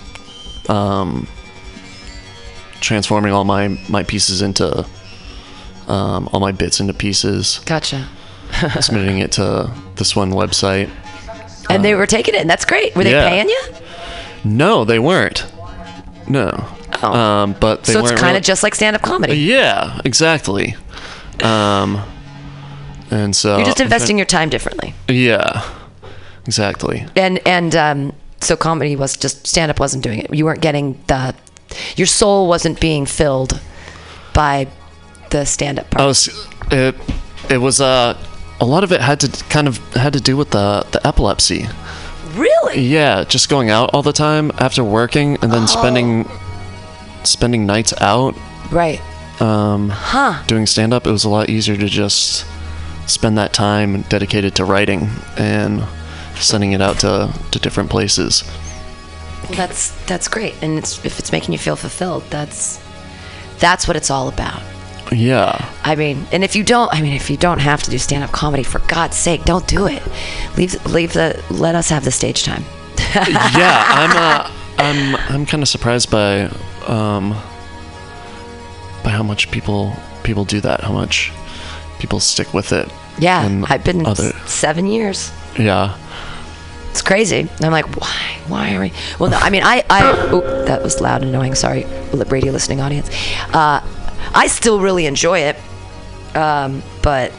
[0.67, 1.27] um,
[2.81, 4.85] transforming all my my pieces into,
[5.87, 8.07] um, all my bits into pieces, Gotcha.
[8.81, 10.89] submitting it to this one website.
[11.69, 12.95] And they were taking it, and that's great.
[12.95, 13.29] Were they yeah.
[13.29, 13.61] paying you?
[14.43, 15.45] No, they weren't.
[16.27, 16.65] No.
[17.01, 17.13] Oh.
[17.13, 19.35] Um, but they so it's kind really- of just like stand-up comedy.
[19.35, 20.75] Yeah, exactly.
[21.43, 22.01] Um,
[23.11, 24.93] and so You're just investing your time differently.
[25.07, 25.63] Yeah,
[26.45, 27.05] exactly.
[27.15, 30.33] And and um, so comedy was just stand-up wasn't doing it.
[30.33, 31.33] You weren't getting the,
[31.95, 33.59] your soul wasn't being filled
[34.33, 34.67] by
[35.31, 36.01] the stand-up part.
[36.01, 36.95] I was it.
[37.49, 38.15] It was uh,
[38.59, 41.67] a lot of it had to kind of had to do with the the epilepsy.
[42.35, 42.81] really?
[42.81, 46.29] Yeah, just going out all the time after working and then spending
[47.23, 48.35] spending nights out
[48.71, 49.01] Right.
[49.41, 50.41] um, Huh.
[50.47, 51.07] doing stand up.
[51.07, 52.45] It was a lot easier to just
[53.07, 55.83] spend that time dedicated to writing and
[56.39, 58.43] sending it out to to different places.
[59.43, 62.79] Well, that's that's great, and it's, if it's making you feel fulfilled, that's
[63.59, 64.61] that's what it's all about.
[65.11, 65.67] Yeah.
[65.83, 68.31] I mean, and if you don't, I mean, if you don't have to do stand-up
[68.31, 70.03] comedy, for God's sake, don't do it.
[70.55, 72.63] Leave leave the let us have the stage time.
[73.15, 76.51] yeah, I'm uh, I'm I'm kind of surprised by
[76.89, 77.31] um
[79.03, 81.31] by how much people people do that, how much
[81.99, 82.89] people stick with it.
[83.19, 85.31] Yeah, I've been other seven years.
[85.57, 85.97] yeah.
[86.91, 87.41] It's crazy.
[87.41, 88.39] And I'm like, why?
[88.47, 88.91] Why are we?
[89.19, 91.53] Well, no, I mean, I, I, oh, that was loud and annoying.
[91.53, 93.09] Sorry, radio listening audience.
[93.53, 93.81] Uh,
[94.33, 95.55] I still really enjoy it.
[96.35, 97.31] Um, but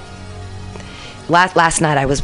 [1.29, 2.23] last, last night I was,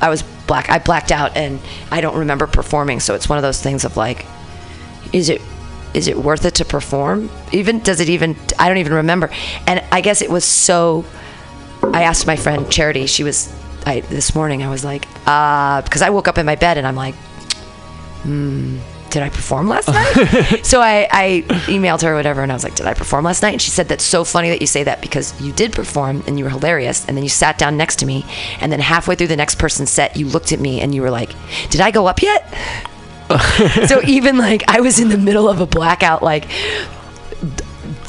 [0.00, 1.58] I was black, I blacked out and
[1.90, 3.00] I don't remember performing.
[3.00, 4.24] So it's one of those things of like,
[5.12, 5.42] is it,
[5.94, 7.30] is it worth it to perform?
[7.52, 9.30] Even, does it even, I don't even remember.
[9.66, 11.04] And I guess it was so,
[11.82, 13.06] I asked my friend Charity.
[13.06, 13.52] She was
[13.86, 14.62] I this morning.
[14.62, 17.14] I was like, uh, because I woke up in my bed and I'm like,
[18.22, 18.78] hmm,
[19.10, 20.64] did I perform last night?
[20.64, 23.42] so I, I emailed her or whatever, and I was like, did I perform last
[23.42, 23.52] night?
[23.52, 26.38] And she said, that's so funny that you say that because you did perform and
[26.38, 27.06] you were hilarious.
[27.06, 28.24] And then you sat down next to me,
[28.60, 31.10] and then halfway through the next person's set, you looked at me and you were
[31.10, 31.32] like,
[31.70, 32.46] did I go up yet?
[33.86, 36.46] so even like I was in the middle of a blackout, like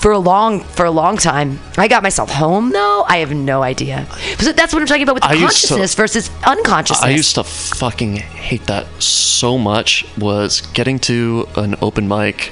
[0.02, 1.60] for a long for a long time.
[1.78, 3.06] I got myself home though.
[3.08, 4.08] I have no idea.
[4.40, 7.04] So that's what I'm talking about with I used to- consciousness versus unconsciousness.
[7.04, 10.06] I used to fucking hate that so much.
[10.18, 12.52] Was getting to an open mic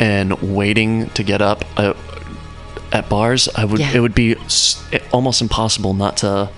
[0.00, 1.94] and waiting to get up uh,
[2.90, 3.48] at bars.
[3.54, 3.78] I would.
[3.78, 3.92] Yeah.
[3.94, 4.36] It would be
[5.12, 6.50] almost impossible not to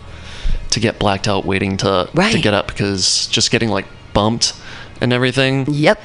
[0.70, 4.54] to get blacked out waiting to to get up because just getting like bumped
[5.00, 5.66] and everything.
[5.70, 6.00] Yep.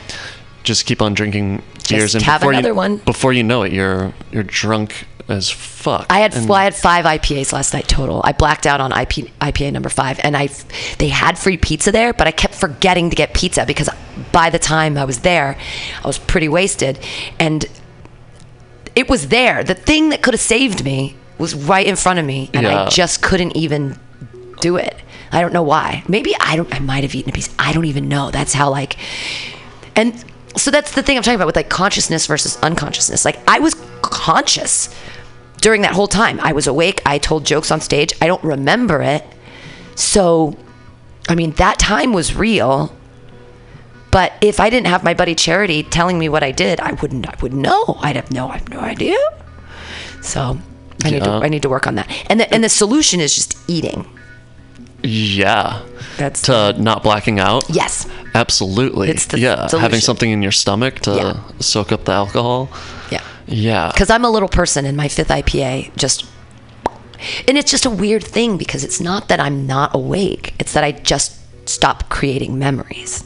[0.63, 2.97] Just keep on drinking beers and have before another you, one.
[2.97, 6.07] Before you know it, you're you're drunk as fuck.
[6.09, 8.21] I had And- well, I had five IPAs last night total.
[8.23, 10.49] I blacked out on IP, IPA number five, and I
[10.97, 13.89] they had free pizza there, but I kept forgetting to get pizza because
[14.31, 15.57] by the time I was there,
[16.03, 16.99] I was pretty wasted,
[17.39, 17.65] and
[18.95, 19.63] it was there.
[19.63, 22.89] The thing that could have saved me was right in front of me, and I
[22.89, 23.97] just couldn't even
[24.59, 24.95] do it.
[25.31, 26.03] I don't know why.
[26.07, 26.73] Maybe I don't.
[26.73, 27.53] I might have eaten a piece.
[27.59, 28.31] I don't even know.
[28.31, 28.97] That's how like,
[29.95, 30.23] and
[30.57, 33.25] so that's the thing I'm talking about with like consciousness versus unconsciousness.
[33.25, 34.93] Like I was conscious
[35.61, 36.39] during that whole time.
[36.39, 37.01] I was awake.
[37.05, 38.13] I told jokes on stage.
[38.21, 39.23] I don't remember it.
[39.95, 40.57] So,
[41.27, 42.95] I mean, that time was real.
[44.11, 47.27] But if I didn't have my buddy Charity telling me what I did, I wouldn't.
[47.27, 47.97] I wouldn't know.
[48.01, 48.49] I'd have no.
[48.49, 49.17] I have no idea.
[50.21, 50.57] So,
[51.03, 51.29] I need to.
[51.29, 52.09] I need to work on that.
[52.27, 54.05] And the and the solution is just eating.
[55.03, 55.81] Yeah.
[56.17, 57.63] That's To not blacking out.
[57.69, 58.07] yes.
[58.35, 59.09] Absolutely.
[59.09, 59.79] It's the yeah, solution.
[59.79, 61.59] having something in your stomach to Yeah.
[61.59, 62.69] soak up the alcohol.
[63.11, 63.21] Yeah.
[63.47, 63.91] Yeah.
[63.91, 66.25] because I'm a little person and my fifth IPA just
[67.47, 70.83] and it's just a weird thing because it's not that I'm not awake it's that
[70.83, 71.35] I just
[71.67, 73.23] stop creating memories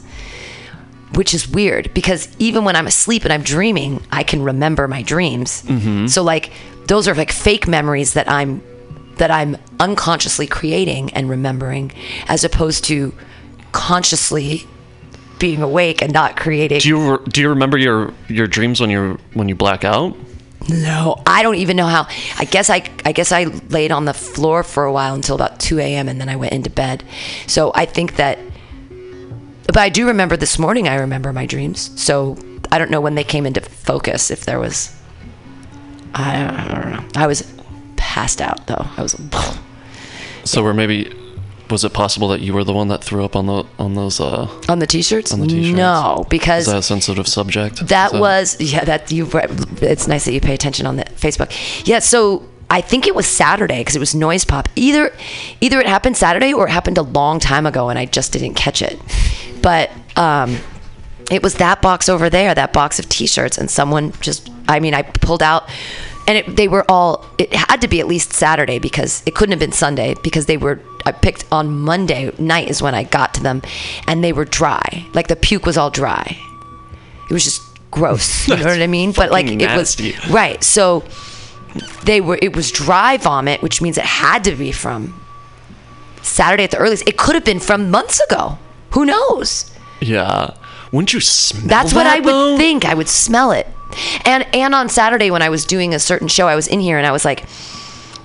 [1.14, 5.02] which is weird because even when I'm asleep and I'm dreaming I can remember my
[5.02, 6.06] dreams mm-hmm.
[6.06, 6.50] so like
[6.86, 8.62] those are like fake memories that I'm
[9.16, 11.92] that I'm unconsciously creating and remembering
[12.28, 13.14] as opposed to
[13.72, 14.66] consciously
[15.38, 19.14] being awake and not creating do you do you remember your your dreams when you're
[19.34, 20.16] when you black out?
[20.68, 22.06] No, I don't even know how.
[22.38, 25.60] I guess I, I guess I laid on the floor for a while until about
[25.60, 26.08] 2 a.m.
[26.08, 27.04] and then I went into bed.
[27.46, 28.38] So I think that,
[29.66, 30.88] but I do remember this morning.
[30.88, 32.00] I remember my dreams.
[32.00, 32.38] So
[32.72, 34.30] I don't know when they came into focus.
[34.30, 34.94] If there was,
[36.14, 37.08] I don't, I don't know.
[37.14, 37.53] I was
[38.14, 38.86] passed out though.
[38.96, 39.16] I was.
[40.44, 41.12] So we're maybe
[41.68, 44.20] was it possible that you were the one that threw up on the on those
[44.20, 45.32] uh On the t-shirts?
[45.32, 45.76] on the t-shirts?
[45.76, 47.88] No, because is that a sensitive subject?
[47.88, 48.84] That was yeah.
[48.84, 49.28] That you.
[49.82, 51.50] It's nice that you pay attention on the Facebook.
[51.84, 51.98] Yeah.
[51.98, 54.68] So I think it was Saturday because it was noise pop.
[54.76, 55.12] Either,
[55.60, 58.54] either it happened Saturday or it happened a long time ago and I just didn't
[58.54, 59.00] catch it.
[59.60, 60.58] But um,
[61.32, 64.50] it was that box over there, that box of T-shirts, and someone just.
[64.68, 65.68] I mean, I pulled out.
[66.26, 67.26] And it, they were all.
[67.36, 70.56] It had to be at least Saturday because it couldn't have been Sunday because they
[70.56, 70.80] were.
[71.06, 73.60] I picked on Monday night is when I got to them,
[74.06, 75.06] and they were dry.
[75.12, 76.38] Like the puke was all dry
[77.28, 78.48] it was just gross.
[78.54, 79.12] You know what I mean?
[79.12, 80.62] But like fucking it was right.
[80.62, 81.04] So
[82.04, 82.38] they were.
[82.40, 85.20] It was dry vomit, which means it had to be from
[86.22, 87.08] Saturday at the earliest.
[87.08, 88.58] It could have been from months ago.
[88.90, 89.72] Who knows?
[90.00, 90.54] Yeah.
[90.92, 92.84] Wouldn't you smell That's what that, I would think.
[92.84, 93.66] I would smell it.
[94.24, 96.98] And and on Saturday when I was doing a certain show, I was in here
[96.98, 97.44] and I was like.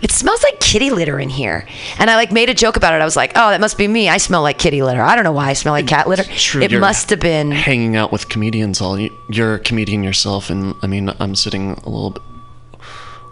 [0.02, 1.68] It smells like kitty litter in here.
[1.98, 3.02] And I like made a joke about it.
[3.02, 4.08] I was like, "Oh, that must be me.
[4.08, 5.02] I smell like kitty litter.
[5.02, 6.24] I don't know why I smell like cat litter.
[6.24, 8.98] True, it must have been hanging out with comedians all
[9.30, 12.24] you're a comedian yourself and I mean I'm sitting a little bit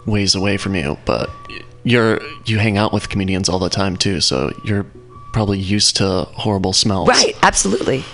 [0.04, 1.30] ways away from you but
[1.84, 4.84] you're you hang out with comedians all the time too so you're
[5.32, 8.04] probably used to horrible smells Right, absolutely.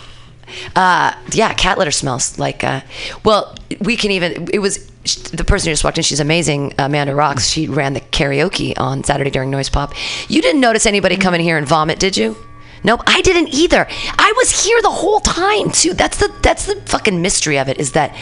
[0.74, 2.64] Uh, yeah, cat litter smells like.
[2.64, 2.80] Uh,
[3.24, 4.48] well, we can even.
[4.52, 4.86] It was
[5.32, 6.04] the person who just walked in.
[6.04, 7.48] She's amazing, Amanda Rocks.
[7.48, 9.94] She ran the karaoke on Saturday during Noise Pop.
[10.28, 12.36] You didn't notice anybody come in here and vomit, did you?
[12.84, 13.86] Nope, I didn't either.
[13.88, 15.94] I was here the whole time too.
[15.94, 18.14] That's the that's the fucking mystery of it is that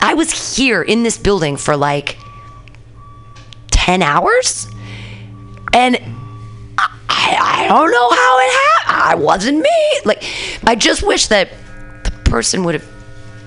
[0.00, 2.16] I was here in this building for like
[3.70, 4.68] ten hours,
[5.72, 5.96] and
[6.78, 9.02] I, I don't know how it happened.
[9.02, 10.00] I wasn't me.
[10.04, 10.24] Like,
[10.64, 11.48] I just wish that
[12.34, 12.88] person would have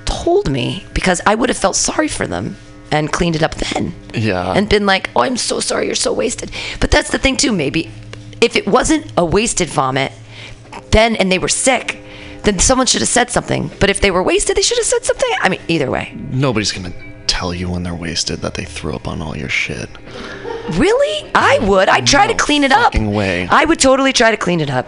[0.05, 2.55] told me because I would have felt sorry for them
[2.89, 3.93] and cleaned it up then.
[4.13, 4.53] Yeah.
[4.53, 6.51] And been like, oh, I'm so sorry, you're so wasted.
[6.79, 7.51] But that's the thing, too.
[7.51, 7.91] Maybe
[8.39, 10.13] if it wasn't a wasted vomit,
[10.91, 11.99] then and they were sick,
[12.43, 13.69] then someone should have said something.
[13.81, 15.29] But if they were wasted, they should have said something.
[15.41, 16.13] I mean, either way.
[16.31, 16.93] nobody's gonna
[17.27, 19.89] tell you when they're wasted that they threw up on all your shit
[20.71, 21.29] Really?
[21.35, 21.89] I would.
[21.89, 22.95] I'd try to clean it up.
[22.95, 23.47] way.
[23.51, 24.85] I would totally try to clean it up.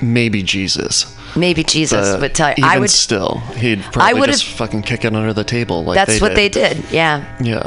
[0.00, 2.54] maybe Jesus maybe Jesus But would tell you.
[2.58, 2.90] Even I would.
[2.90, 5.84] still, he'd probably just fucking kick it under the table.
[5.84, 6.36] Like that's they what did.
[6.36, 6.90] they did.
[6.90, 7.24] Yeah.
[7.42, 7.62] Yeah,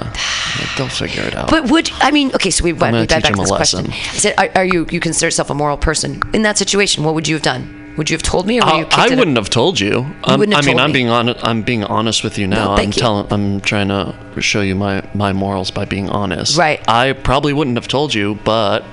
[0.59, 1.49] Like, they'll figure it out.
[1.49, 2.31] But would I mean?
[2.35, 3.87] Okay, so we went we back to this question.
[3.91, 7.03] I said, are, are you you consider yourself a moral person in that situation?
[7.03, 7.81] What would you have done?
[7.97, 8.75] Would you have told me, or would you?
[8.75, 10.01] I, have kicked it- wouldn't have told you.
[10.27, 10.93] Wouldn't I mean, told I'm me.
[10.93, 11.29] being on.
[11.41, 12.65] I'm being honest with you now.
[12.65, 13.01] No, I'm thank you.
[13.01, 13.27] telling.
[13.31, 16.57] I'm trying to show you my my morals by being honest.
[16.57, 16.81] Right.
[16.89, 18.83] I probably wouldn't have told you, but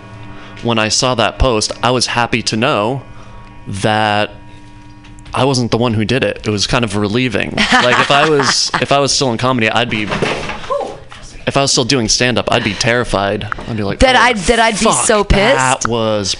[0.62, 3.02] when I saw that post, I was happy to know
[3.66, 4.30] that
[5.34, 6.46] I wasn't the one who did it.
[6.46, 7.52] It was kind of relieving.
[7.56, 10.06] like if I was if I was still in comedy, I'd be.
[11.44, 13.44] If I was still doing stand up, I'd be terrified.
[13.44, 16.36] I'd be like That "Oh, I'd- that I'd be so pissed." That was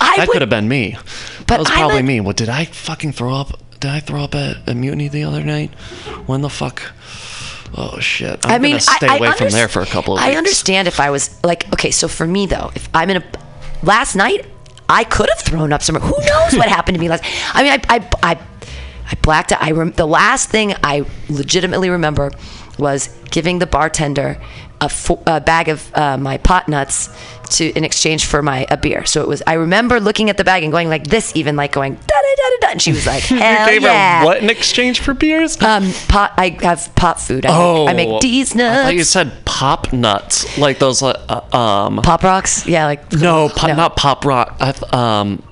[0.00, 0.96] I that would- could have been me.
[1.38, 2.20] But that was probably a- me.
[2.20, 3.58] What did I fucking throw up?
[3.80, 5.72] Did I throw up at, at Mutiny the other night?
[6.26, 6.82] When the fuck?
[7.76, 8.44] Oh shit!
[8.44, 10.28] I'm I mean, gonna stay I, I away from there for a couple of I
[10.28, 10.38] weeks.
[10.38, 13.22] understand if I was like, okay, so for me though, if I'm in a
[13.82, 14.44] last night,
[14.88, 16.02] I could have thrown up somewhere.
[16.02, 17.24] Who knows what happened to me last?
[17.54, 18.38] I mean, I, I, I,
[19.10, 19.62] I blacked out.
[19.62, 22.30] I rem- the last thing I legitimately remember
[22.78, 24.40] was giving the bartender
[24.80, 27.08] a, fo- a bag of uh, my pot nuts
[27.48, 29.04] to in exchange for my a beer.
[29.04, 29.42] So it was.
[29.46, 32.34] I remember looking at the bag and going like this, even like going da da
[32.36, 34.20] da da da, and she was like, hell you gave yeah.
[34.20, 35.60] her what in exchange for beers?
[35.62, 36.32] Um, pot.
[36.36, 37.46] I have pot food.
[37.46, 38.78] I oh, make, I make D's nuts.
[38.78, 41.02] I thought you said pop nuts, like those.
[41.02, 41.14] Uh,
[41.52, 42.66] um, Pop rocks?
[42.66, 44.56] Yeah, like no, pop, not pop rock.
[44.60, 45.42] I, th- um,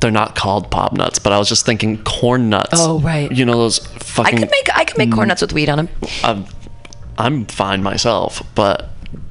[0.00, 2.70] they're not called pop nuts, but I was just thinking corn nuts.
[2.74, 3.30] Oh, right.
[3.30, 4.34] You know those fucking.
[4.34, 5.88] I could make I could make corn nuts with weed on them.
[6.24, 6.46] I'm,
[7.18, 8.90] I'm fine myself, but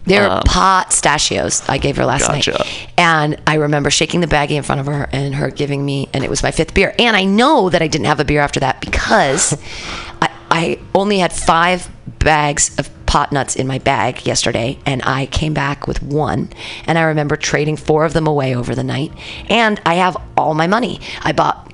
[0.10, 1.68] They're um, pot stachios.
[1.70, 2.52] I gave her last Gotcha.
[2.52, 6.10] night, and I remember shaking the baggie in front of her and her giving me,
[6.14, 6.94] and it was my fifth beer.
[7.00, 9.54] And I know that I didn't have a beer after that because
[10.22, 15.28] I, I only had five bags of pot nuts in my bag yesterday, and I
[15.28, 16.50] came back with one.
[16.86, 19.12] And I remember trading four of them away over the night,
[19.50, 21.00] and I have all my money.
[21.22, 21.72] I bought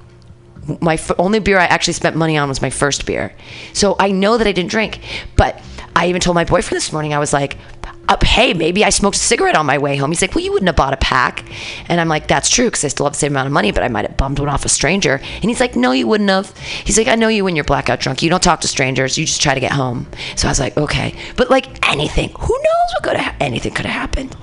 [0.82, 3.34] my f- only beer I actually spent money on was my first beer.
[3.74, 5.00] So I know that I didn't drink.
[5.36, 5.62] But
[5.96, 7.58] I even told my boyfriend this morning, I was like,
[8.08, 10.12] uh, hey, maybe I smoked a cigarette on my way home.
[10.12, 11.44] He's like, well, you wouldn't have bought a pack.
[11.90, 13.84] And I'm like, that's true because I still have the same amount of money, but
[13.84, 15.16] I might have bummed one off a stranger.
[15.16, 16.56] And he's like, no, you wouldn't have.
[16.58, 18.22] He's like, I know you when you're blackout drunk.
[18.22, 19.18] You don't talk to strangers.
[19.18, 20.08] You just try to get home.
[20.36, 21.16] So I was like, okay.
[21.36, 24.36] But like anything, who knows what could have, anything could have happened.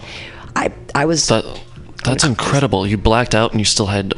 [0.56, 1.44] I, I was, That
[2.04, 2.86] that's incredible.
[2.86, 4.14] You blacked out and you still had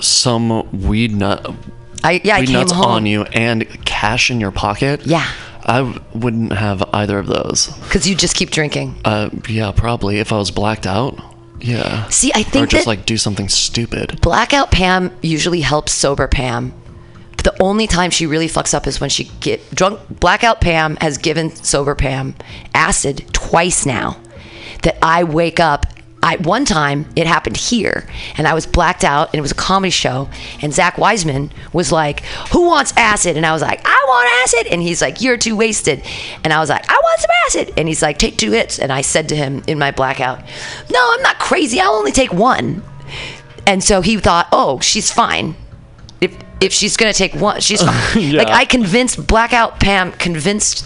[0.00, 1.54] some weed nut
[2.04, 2.84] I, yeah, I came nuts home.
[2.84, 5.04] on you and cash in your pocket.
[5.06, 5.28] Yeah.
[5.68, 7.66] I wouldn't have either of those.
[7.82, 8.98] Because you just keep drinking.
[9.04, 11.18] Uh, yeah, probably if I was blacked out.
[11.60, 12.08] Yeah.
[12.08, 14.20] See, I think or just like do something stupid.
[14.22, 16.72] Blackout Pam usually helps sober Pam.
[17.32, 20.00] But the only time she really fucks up is when she get drunk.
[20.08, 22.34] Blackout Pam has given sober Pam
[22.74, 24.16] acid twice now.
[24.82, 25.86] That I wake up.
[26.22, 29.56] I one time it happened here, and I was blacked out, and it was a
[29.56, 30.28] comedy show.
[30.60, 34.66] And Zach Wiseman was like, "Who wants acid?" And I was like, "I want acid."
[34.72, 36.02] And he's like, "You're too wasted."
[36.42, 38.92] And I was like, "I want some acid." And he's like, "Take two hits." And
[38.92, 40.40] I said to him in my blackout,
[40.90, 41.80] "No, I'm not crazy.
[41.80, 42.82] I'll only take one."
[43.68, 45.54] And so he thought, oh, she's fine.
[46.22, 47.94] If if she's gonna take one, she's fine.
[48.22, 48.38] Yeah.
[48.38, 50.84] Like I convinced Blackout Pam convinced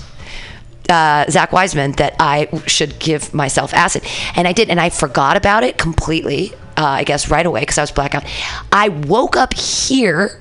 [0.89, 4.05] uh, Zach Wiseman that I should give myself acid,
[4.37, 6.53] and I did, and I forgot about it completely.
[6.77, 8.25] Uh, I guess right away because I was blackout.
[8.73, 10.41] I woke up here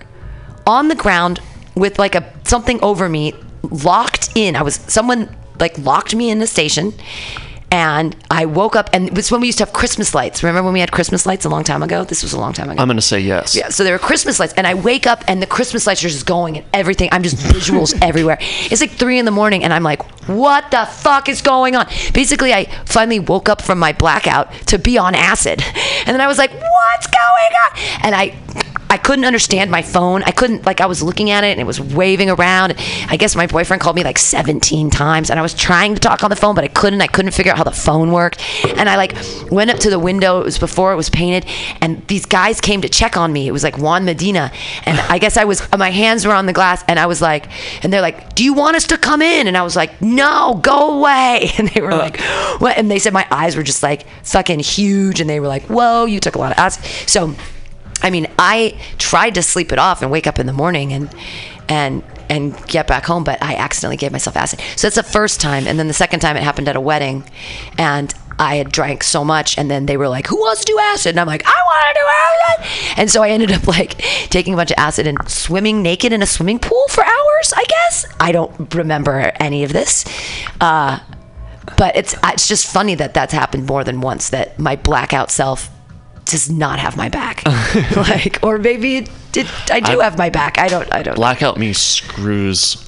[0.65, 1.39] on the ground
[1.75, 4.55] with like a something over me, locked in.
[4.55, 6.93] I was someone like locked me in the station.
[7.71, 10.43] And I woke up, and it was when we used to have Christmas lights.
[10.43, 12.03] Remember when we had Christmas lights a long time ago?
[12.03, 12.81] This was a long time ago.
[12.81, 13.55] I'm gonna say yes.
[13.55, 16.09] Yeah, so there were Christmas lights, and I wake up and the Christmas lights are
[16.09, 17.07] just going and everything.
[17.13, 18.37] I'm just visuals everywhere.
[18.41, 21.87] It's like three in the morning, and I'm like, what the fuck is going on?
[22.13, 25.61] Basically, I finally woke up from my blackout to be on acid,
[26.05, 28.03] and then I was like, what's going on?
[28.03, 28.37] And I.
[28.91, 30.21] I couldn't understand my phone.
[30.23, 32.75] I couldn't like I was looking at it and it was waving around.
[33.07, 36.25] I guess my boyfriend called me like 17 times and I was trying to talk
[36.25, 36.99] on the phone but I couldn't.
[36.99, 38.41] I couldn't figure out how the phone worked.
[38.65, 39.15] And I like
[39.49, 40.41] went up to the window.
[40.41, 41.49] It was before it was painted
[41.79, 43.47] and these guys came to check on me.
[43.47, 44.51] It was like Juan Medina
[44.85, 47.47] and I guess I was my hands were on the glass and I was like
[47.83, 50.59] and they're like, "Do you want us to come in?" And I was like, "No,
[50.61, 52.19] go away." And they were like,
[52.59, 55.63] "What?" And they said my eyes were just like fucking huge and they were like,
[55.67, 57.35] "Whoa, you took a lot of acid." So
[58.03, 61.13] I mean, I tried to sleep it off and wake up in the morning and
[61.69, 64.61] and and get back home, but I accidentally gave myself acid.
[64.75, 67.23] So that's the first time, and then the second time it happened at a wedding,
[67.77, 70.79] and I had drank so much, and then they were like, "Who wants to do
[70.79, 73.97] acid?" And I'm like, "I want to do acid." And so I ended up like
[74.29, 77.53] taking a bunch of acid and swimming naked in a swimming pool for hours.
[77.55, 80.05] I guess I don't remember any of this.
[80.59, 80.99] Uh,
[81.77, 84.29] but it's it's just funny that that's happened more than once.
[84.29, 85.69] That my blackout self
[86.25, 87.43] does not have my back.
[87.95, 89.47] like, or maybe it did.
[89.71, 90.57] I do I- have my back.
[90.57, 90.91] I don't.
[90.93, 91.15] I don't.
[91.15, 92.87] Blackout me screws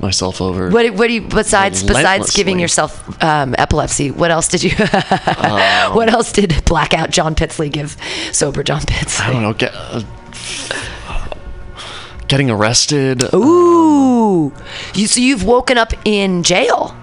[0.00, 0.68] myself over.
[0.70, 4.10] What, what do you besides besides giving yourself um, epilepsy?
[4.10, 4.72] What else did you?
[4.78, 7.96] Um, what else did blackout John Pitsley give
[8.32, 9.26] sober John Pitsley?
[9.26, 9.54] I don't know.
[9.54, 10.02] Get, uh,
[12.28, 13.24] getting arrested.
[13.34, 14.52] Ooh,
[14.94, 16.96] you so you've woken up in jail.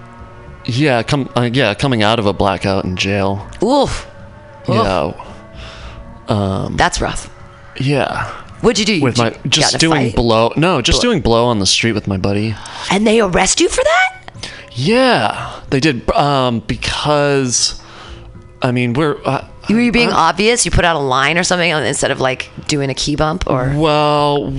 [0.66, 1.30] Yeah, come.
[1.36, 3.48] Uh, yeah, coming out of a blackout in jail.
[3.64, 4.08] Oof,
[4.68, 5.12] Yeah,
[6.76, 7.30] that's rough.
[7.80, 8.38] yeah.
[8.62, 8.94] What'd you do?
[8.94, 10.16] You With my just doing fight?
[10.16, 10.54] blow.
[10.56, 12.54] No, just doing blow on the street with my buddy.
[12.92, 14.48] and they arrest you for that?
[14.74, 16.08] Yeah, they did.
[16.12, 17.82] Um, because,
[18.62, 19.18] I mean, we're.
[19.26, 20.66] Uh, Were you being obvious?
[20.66, 23.72] You put out a line or something instead of like doing a key bump or?
[23.76, 24.51] well,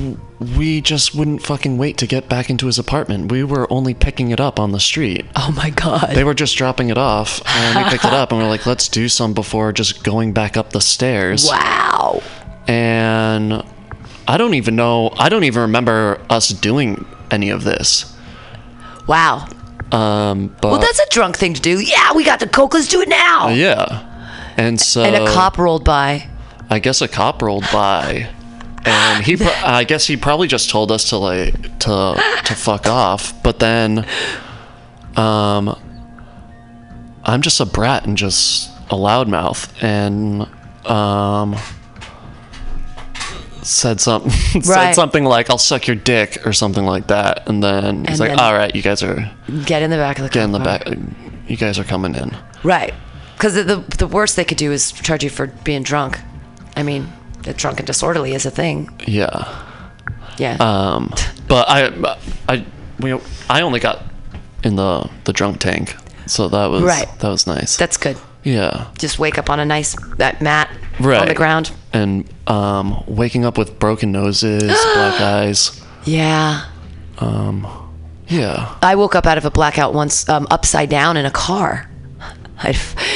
[0.57, 3.31] we just wouldn't fucking wait to get back into his apartment.
[3.31, 5.27] We were only picking it up on the street.
[5.37, 6.11] Oh my god!
[6.15, 8.65] They were just dropping it off, and we picked it up, and we are like,
[8.67, 11.47] let's do some before just going back up the stairs.
[11.49, 12.23] wow.
[12.69, 13.63] And
[14.29, 15.11] I don't even know.
[15.19, 18.17] I don't even remember us doing any of this.
[19.09, 19.47] Wow.
[19.91, 21.81] Um, but Well, that's a drunk thing to do.
[21.81, 22.73] Yeah, we got the coke.
[22.75, 23.49] Let's do it now.
[23.49, 24.09] yeah.
[24.57, 26.29] And so And a cop rolled by.
[26.71, 28.29] I guess a cop rolled by,
[28.87, 29.37] and he.
[29.37, 33.43] Pro- I guess he probably just told us to like to to fuck off.
[33.43, 34.07] But then,
[35.17, 35.79] um,
[37.25, 40.47] I'm just a brat and just a loudmouth, and
[40.91, 41.57] um,
[43.63, 44.31] said something
[44.63, 44.95] said Right.
[44.95, 48.31] something like "I'll suck your dick" or something like that, and then he's And like,
[48.31, 49.31] then- "All right, you guys are
[49.67, 50.35] Get in the back of the car.
[50.35, 50.85] get in the back.
[51.49, 52.95] You guys are coming in." Right.
[53.43, 56.21] Because the, the the worst they could do is charge you for being drunk.
[56.77, 57.09] I mean,
[57.43, 58.89] the drunk and disorderly is a thing.
[59.05, 59.65] Yeah.
[60.39, 60.57] Yeah.
[60.61, 61.13] Um,
[61.49, 62.17] but I,
[62.49, 62.65] I,
[63.01, 63.19] we,
[63.51, 64.05] I only got
[64.63, 67.09] in the the drunk tank, so that was Right.
[67.19, 67.77] that was nice.
[67.77, 68.17] That's good.
[68.45, 70.71] yeah, Just wake up on a nice that mat
[71.01, 71.73] on the ground.
[71.93, 74.63] and um, waking up with broken noses,
[74.95, 75.83] black eyes.
[76.05, 76.67] Yeah.
[78.29, 81.91] Yeah, I woke up out of a blackout once, um, upside down in a car.
[82.65, 82.71] I,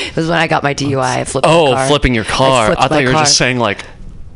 [0.08, 1.00] it was when I got my DUI.
[1.00, 1.46] I flipped.
[1.48, 2.66] Oh, flipping your car.
[2.66, 3.24] flipped I, thought you were car.
[3.24, 3.84] just saying like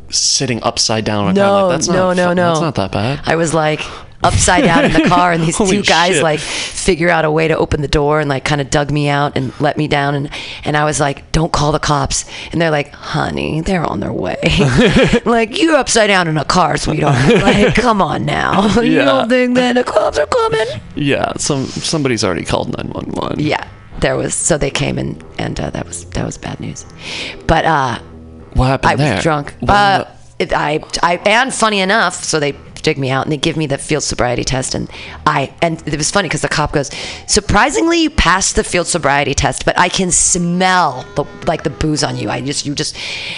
[0.09, 1.33] sitting upside down.
[1.33, 2.49] No, like, that's no, not no, no.
[2.49, 3.21] That's not that bad.
[3.25, 3.81] I was like
[4.23, 6.23] upside down in the car, and these two guys shit.
[6.23, 9.07] like figure out a way to open the door and like kind of dug me
[9.07, 10.29] out and let me down, and
[10.63, 14.13] and I was like, "Don't call the cops," and they're like, "Honey, they're on their
[14.13, 14.39] way."
[15.25, 17.41] like you're upside down in a car, sweetheart.
[17.41, 18.81] Like, come on now.
[18.81, 20.67] you don't think that the cops are coming?
[20.95, 23.39] yeah, some somebody's already called nine one one.
[23.39, 23.67] Yeah,
[24.01, 24.33] there was.
[24.33, 26.85] So they came and and uh, that was that was bad news.
[27.47, 27.99] But uh,
[28.53, 29.15] What happened I there?
[29.15, 29.53] was drunk.
[29.61, 30.05] What Uh,
[30.39, 33.67] it, I, I, and funny enough, so they dig me out and they give me
[33.67, 34.89] the field sobriety test, and
[35.25, 36.91] I, and it was funny because the cop goes,
[37.27, 42.03] surprisingly, you passed the field sobriety test, but I can smell the like the booze
[42.03, 42.29] on you.
[42.29, 42.95] I just, you just,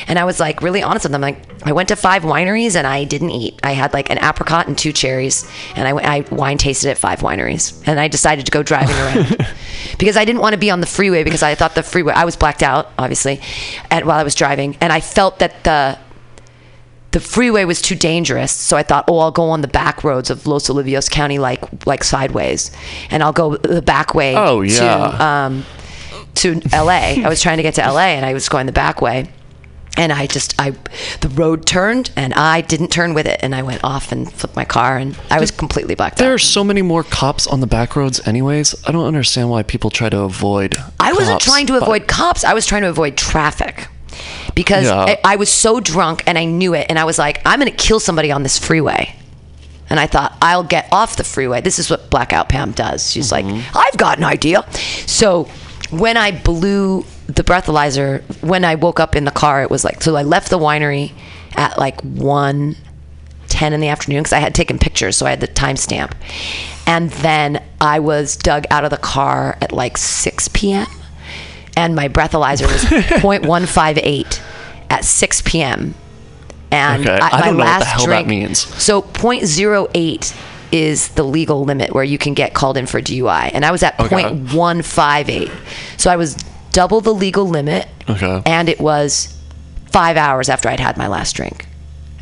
[0.08, 1.22] and I was like really honest with them.
[1.22, 3.60] Like, I went to five wineries and I didn't eat.
[3.64, 7.20] I had like an apricot and two cherries, and I, I wine tasted at five
[7.20, 9.48] wineries, and I decided to go driving around
[9.98, 12.14] because I didn't want to be on the freeway because I thought the freeway.
[12.14, 13.42] I was blacked out, obviously,
[13.90, 15.98] and while I was driving, and I felt that the
[17.14, 18.52] the freeway was too dangerous.
[18.52, 21.86] So I thought, oh, I'll go on the back roads of Los Olivos County, like
[21.86, 22.72] like sideways,
[23.10, 24.36] and I'll go the back way.
[24.36, 24.80] Oh, yeah.
[24.80, 25.66] To, um,
[26.36, 27.22] to LA.
[27.24, 29.30] I was trying to get to LA, and I was going the back way.
[29.96, 30.72] And I just, I,
[31.22, 34.56] the road turned, and I didn't turn with it, and I went off and flipped
[34.56, 36.34] my car, and I was completely blacked There out.
[36.34, 38.74] are so many more cops on the back roads, anyways.
[38.88, 40.78] I don't understand why people try to avoid.
[41.00, 42.44] I wasn't cops, trying to avoid cops.
[42.44, 43.88] I was trying to avoid traffic
[44.56, 45.02] because Yeah.
[45.02, 46.88] I, I was so drunk and I knew it.
[46.90, 49.16] And I was like, I'm going to kill somebody on this freeway.
[49.90, 51.62] And I thought, I'll get off the freeway.
[51.62, 53.12] This is what Blackout Pam does.
[53.12, 53.78] She's like, mm-hmm.
[53.78, 54.66] I've got an idea.
[55.06, 55.46] So
[55.92, 60.02] when I blew the breathalyzer, when I woke up in the car, it was like,
[60.02, 61.12] so I left the winery
[61.56, 62.76] at like 1
[63.50, 66.14] 10 in the afternoon because I had taken pictures, so I had the timestamp.
[66.88, 70.88] And then I was dug out of the car at like 6 p.m.
[71.76, 72.82] And my breathalyzer was
[73.22, 74.42] 0.158
[74.90, 75.96] at 6 p.m.
[76.72, 78.60] And Okay, I my don't know what the last hell that drink, means.
[78.84, 80.36] So 0.08
[80.72, 83.52] is the legal limit where you can get called in for DUI.
[83.54, 84.24] And I was at Okay.
[84.24, 85.52] 0.158.
[85.98, 86.36] So I was
[86.72, 87.88] double the legal limit.
[88.10, 88.42] Okay.
[88.46, 89.38] And it was
[89.92, 91.68] five hours after I'd had my last drink.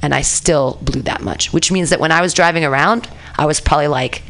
[0.01, 3.45] And I still blew that much, which means that when I was driving around, I
[3.45, 4.23] was probably like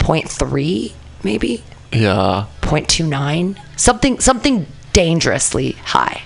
[0.00, 0.92] 0.3,
[1.22, 1.62] maybe
[1.92, 2.46] Yeah.
[2.62, 6.22] 0.29, something something dangerously high.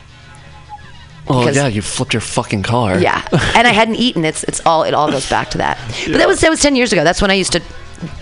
[1.29, 2.99] Oh Because- yeah, you flipped your fucking car.
[2.99, 3.21] Yeah,
[3.57, 4.25] and I hadn't eaten.
[4.25, 5.77] It's it's all it all goes back to that.
[6.07, 7.03] But that was that was ten years ago.
[7.05, 7.63] That's when I used to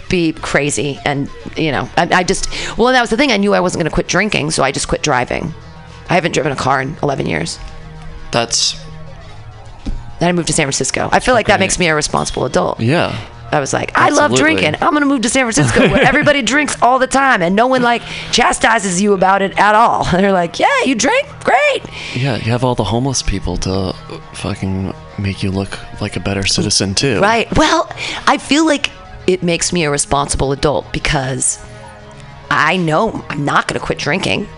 [0.09, 3.30] be crazy, and you know, I, I just well, that was the thing.
[3.30, 5.53] I knew I wasn't going to quit drinking, so I just quit driving.
[6.09, 7.59] I haven't driven a car in eleven years.
[8.32, 8.74] That's
[10.18, 11.09] Then I moved to San Francisco.
[11.12, 12.80] I feel like that makes me a responsible adult.
[12.80, 13.14] yeah.
[13.55, 14.74] I was like, I love drinking.
[14.80, 17.82] I'm gonna move to San Francisco where everybody drinks all the time and no one
[17.82, 18.02] like
[18.32, 20.05] chastises you about it at all.
[20.12, 21.82] They're like, yeah, you drink, great.
[22.14, 23.94] Yeah, you have all the homeless people to
[24.32, 27.20] fucking make you look like a better citizen too.
[27.20, 27.55] Right.
[27.57, 27.88] Well,
[28.26, 28.90] I feel like
[29.26, 31.64] it makes me a responsible adult because
[32.50, 34.48] I know I'm not going to quit drinking.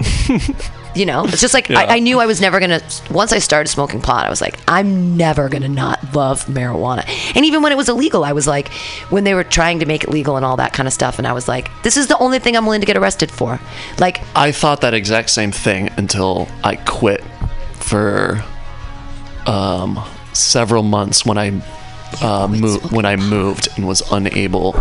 [0.94, 3.12] you know, it's just like I, I knew I was never going to.
[3.12, 7.04] Once I started smoking pot, I was like, I'm never going to not love marijuana.
[7.34, 8.68] And even when it was illegal, I was like,
[9.10, 11.26] when they were trying to make it legal and all that kind of stuff, and
[11.26, 13.58] I was like, this is the only thing I'm willing to get arrested for.
[13.98, 17.22] Like, I thought that exact same thing until I quit
[17.74, 18.44] for
[19.46, 21.62] um, several months when I
[22.20, 24.74] uh, moved when I moved and was unable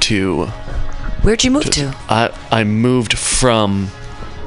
[0.00, 0.46] to.
[1.22, 1.94] where'd you move to?
[2.08, 3.90] I I moved from.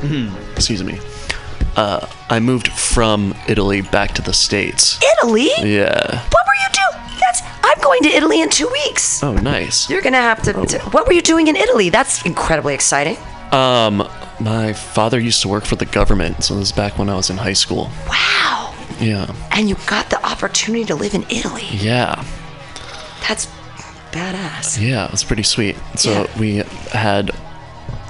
[0.01, 0.51] Mm-hmm.
[0.55, 0.99] Excuse me.
[1.75, 4.99] Uh, I moved from Italy back to the states.
[5.21, 5.49] Italy?
[5.59, 6.27] Yeah.
[6.29, 7.17] What were you doing?
[7.19, 7.41] That's.
[7.63, 9.21] I'm going to Italy in two weeks.
[9.23, 9.89] Oh, nice.
[9.89, 11.89] You're gonna have to, to- What were you doing in Italy?
[11.89, 13.17] That's incredibly exciting.
[13.51, 14.07] Um,
[14.39, 17.29] my father used to work for the government, so this is back when I was
[17.29, 17.89] in high school.
[18.07, 18.73] Wow.
[18.99, 19.33] Yeah.
[19.51, 21.65] And you got the opportunity to live in Italy.
[21.71, 22.23] Yeah.
[23.27, 23.47] That's
[24.11, 24.81] badass.
[24.81, 25.77] Yeah, it was pretty sweet.
[25.95, 26.39] So Yeah.
[26.39, 26.55] we
[26.91, 27.31] had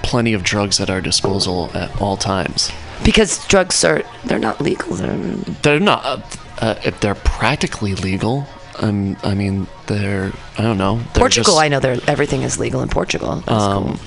[0.09, 2.71] plenty of drugs at our disposal at all times.
[3.03, 4.95] Because drugs are they're not legal.
[4.95, 5.15] They're,
[5.61, 6.03] They're not.
[6.05, 6.21] Uh,
[6.59, 8.45] uh, if they're practically legal,
[8.79, 10.31] um, I mean, they're.
[10.57, 10.99] I don't know.
[11.13, 13.43] Portugal, just- I know they're everything is legal in Portugal.
[13.47, 13.99] Um, cool.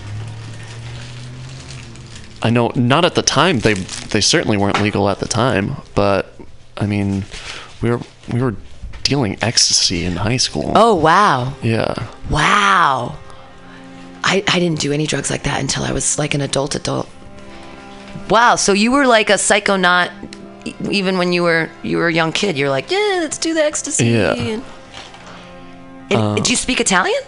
[2.42, 2.72] I know.
[2.74, 3.60] Not at the time.
[3.60, 5.76] They they certainly weren't legal at the time.
[5.94, 6.34] But
[6.76, 7.24] I mean,
[7.80, 8.00] we were
[8.32, 8.56] we were
[9.04, 10.72] dealing ecstasy in high school.
[10.74, 11.54] Oh wow.
[11.62, 12.08] Yeah.
[12.28, 13.16] Wow.
[14.24, 17.08] I, I didn't do any drugs like that until I was like an adult adult.
[18.28, 20.10] Wow, so you were like a psychonaut
[20.90, 22.56] even when you were you were a young kid.
[22.56, 24.06] You're like, yeah, let's do the ecstasy.
[24.06, 24.34] Yeah.
[24.34, 24.62] And,
[26.10, 27.20] and did you speak Italian?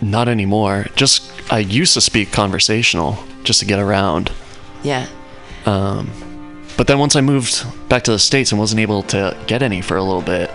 [0.00, 0.86] Not anymore.
[0.94, 4.30] Just I used to speak conversational just to get around.
[4.82, 5.06] Yeah.
[5.66, 6.10] Um,
[6.76, 9.82] But then once I moved back to the states and wasn't able to get any
[9.82, 10.50] for a little bit,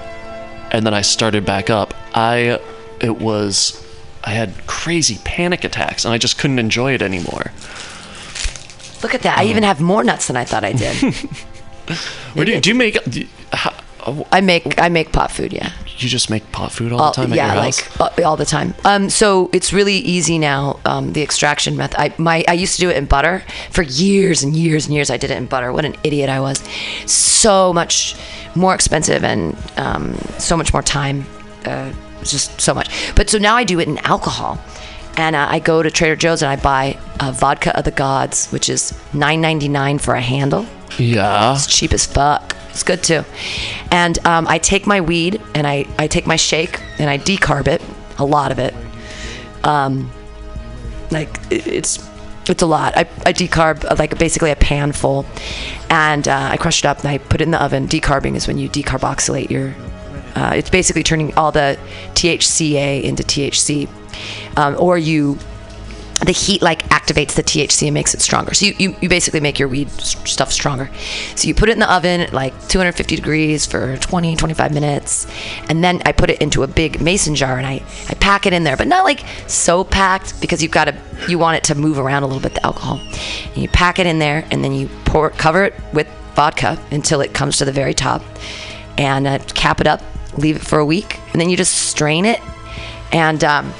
[0.71, 2.59] and then I started back up, I
[2.99, 3.84] it was
[4.25, 7.51] I had crazy panic attacks and I just couldn't enjoy it anymore.
[9.03, 9.37] Look at that.
[9.37, 10.95] I even have more nuts than I thought I did.
[12.33, 13.71] Where do you, do you make do you, how,
[14.07, 15.71] oh, I make I make pot food, yeah.
[15.99, 17.99] you just make pot food all All- the time at yeah, your house?
[17.99, 18.73] like uh, all the time.
[18.83, 20.79] Um, so it's really easy now.
[20.85, 21.99] Um, the extraction method.
[21.99, 25.11] I my I used to do it in butter for years and years and years.
[25.11, 25.71] I did it in butter.
[25.71, 26.63] What an idiot I was.
[27.05, 28.15] So much
[28.55, 31.27] more expensive and um, so much more time.
[31.65, 33.13] Uh, just so much.
[33.15, 34.59] But so now I do it in alcohol.
[35.17, 38.49] And uh, I go to Trader Joe's and I buy uh, vodka of the gods,
[38.51, 40.65] which is $9.99 for a handle
[40.97, 41.55] yeah.
[41.55, 42.55] it's cheap as fuck.
[42.69, 43.23] It's good too.
[43.91, 47.67] And um, I take my weed and I, I take my shake and I decarb
[47.67, 47.81] it,
[48.17, 48.73] a lot of it.
[49.63, 50.11] Um,
[51.11, 52.09] like it, it's
[52.47, 52.95] it's a lot.
[52.95, 55.25] I, I decarb uh, like basically a pan full,
[55.89, 57.87] and uh, I crush it up and I put it in the oven.
[57.87, 59.73] Decarbing is when you decarboxylate your.
[60.35, 61.79] Uh, it's basically turning all the
[62.13, 63.89] THCA into THC,
[64.57, 65.37] um, or you
[66.23, 68.53] the heat like activates the THC and makes it stronger.
[68.53, 70.89] So you, you, you basically make your weed stuff stronger.
[71.35, 75.27] So you put it in the oven at like 250 degrees for 20, 25 minutes.
[75.69, 78.53] And then I put it into a big mason jar and I, I pack it
[78.53, 81.75] in there, but not like so packed because you've got to, you want it to
[81.75, 82.99] move around a little bit, the alcohol.
[82.99, 87.21] And you pack it in there and then you pour, cover it with vodka until
[87.21, 88.21] it comes to the very top
[88.97, 90.01] and uh, cap it up,
[90.37, 91.19] leave it for a week.
[91.31, 92.41] And then you just strain it.
[93.11, 93.73] And um,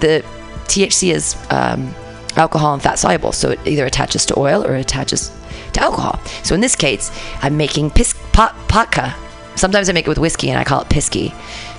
[0.00, 0.24] the
[0.66, 1.94] THC is um,
[2.36, 5.32] alcohol and fat soluble, so it either attaches to oil or attaches
[5.72, 6.20] to alcohol.
[6.42, 7.10] So in this case,
[7.42, 9.14] I'm making pis- pot- potka.
[9.56, 11.34] Sometimes I make it with whiskey and I call it pisky,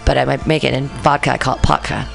[0.05, 1.31] but I might make it in vodka.
[1.31, 2.07] I call it potka.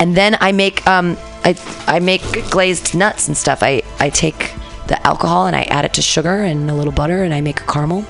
[0.00, 3.62] And then I make um, I I make glazed nuts and stuff.
[3.62, 4.52] I I take
[4.86, 7.60] the alcohol and I add it to sugar and a little butter and I make
[7.60, 8.04] a caramel.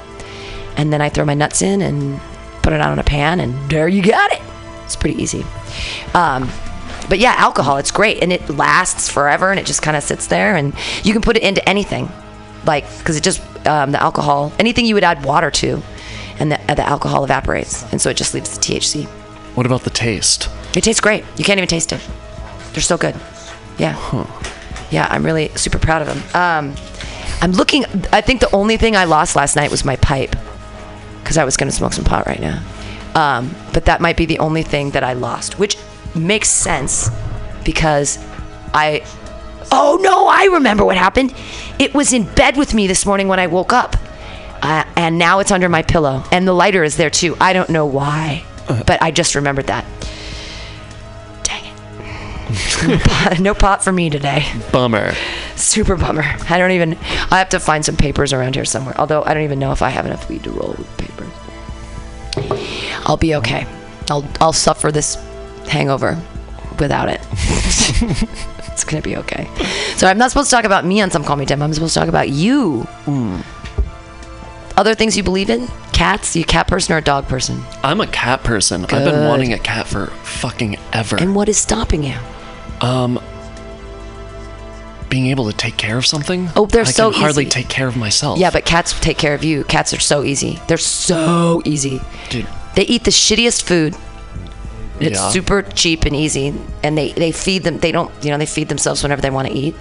[0.77, 2.21] And then I throw my nuts in and
[2.69, 4.43] put it out on a pan and there you got it.
[4.85, 5.43] It's pretty easy.
[6.13, 6.51] Um,
[7.09, 10.27] but yeah, alcohol, it's great and it lasts forever and it just kind of sits
[10.27, 12.11] there and you can put it into anything,
[12.67, 15.83] like because it just um, the alcohol, anything you would add water to,
[16.39, 19.07] and the, uh, the alcohol evaporates and so it just leaves the THC.
[19.57, 20.51] What about the taste?
[20.77, 21.25] It tastes great.
[21.39, 22.07] You can't even taste it.
[22.73, 23.17] They're so good.
[23.79, 23.97] Yeah.
[24.91, 26.19] Yeah, I'm really super proud of them.
[26.35, 26.77] Um,
[27.41, 27.87] I'm looking.
[28.13, 30.37] I think the only thing I lost last night was my pipe
[31.29, 32.63] because I was going to smoke some pot right now.
[33.15, 35.77] Um, but that might be the only thing that I lost, which
[36.15, 37.11] makes sense
[37.67, 38.19] because
[38.73, 39.05] I.
[39.71, 41.35] Oh no, I remember what happened.
[41.79, 43.97] It was in bed with me this morning when I woke up.
[44.63, 46.25] Uh, and now it's under my pillow.
[46.33, 47.37] And the lighter is there too.
[47.39, 49.85] I don't know why, but I just remembered that.
[52.87, 54.45] No, pot, no pot for me today.
[54.73, 55.13] Bummer.
[55.57, 56.25] Super bummer.
[56.49, 56.97] I don't even.
[57.31, 58.95] I have to find some papers around here somewhere.
[58.99, 61.29] Although I don't even know if I have enough weed to roll with papers.
[63.07, 63.67] I'll be okay.
[64.11, 65.17] I'll I'll suffer this
[65.69, 66.21] hangover
[66.79, 67.21] without it.
[68.73, 69.49] it's gonna be okay.
[69.97, 71.61] So I'm not supposed to talk about me on some Call Me Tim.
[71.63, 72.87] I'm supposed to talk about you.
[73.05, 73.45] Mm.
[74.77, 75.67] Other things you believe in?
[75.93, 76.37] Cats?
[76.37, 77.61] You a cat person or a dog person?
[77.83, 78.85] I'm a cat person.
[78.85, 81.17] I've been wanting a cat for fucking ever.
[81.17, 82.15] And what is stopping you?
[82.81, 83.21] Um,
[85.09, 86.49] being able to take care of something.
[86.55, 87.51] Oh, they're I so can hardly easy.
[87.51, 88.39] take care of myself.
[88.39, 89.65] Yeah, but cats take care of you.
[89.65, 90.61] Cats are so easy.
[90.69, 92.01] They're so easy.
[92.29, 93.97] dude, They eat the shittiest food.
[95.01, 95.31] It's Yeah.
[95.31, 96.53] super cheap and easy,
[96.83, 97.79] and they they feed them.
[97.79, 99.75] They don't, you know, they feed themselves whenever they want to eat.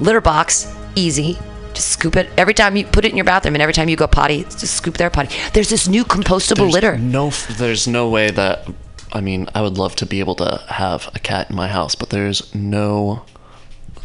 [0.00, 1.38] Litter box, easy.
[1.74, 3.96] Just scoop it every time you put it in your bathroom, and every time you
[3.96, 5.34] go potty, just scoop their potty.
[5.54, 6.98] There's this new compostable there's litter.
[6.98, 8.66] No, there's no way that.
[9.14, 11.94] I mean, I would love to be able to have a cat in my house,
[11.94, 13.24] but there's no,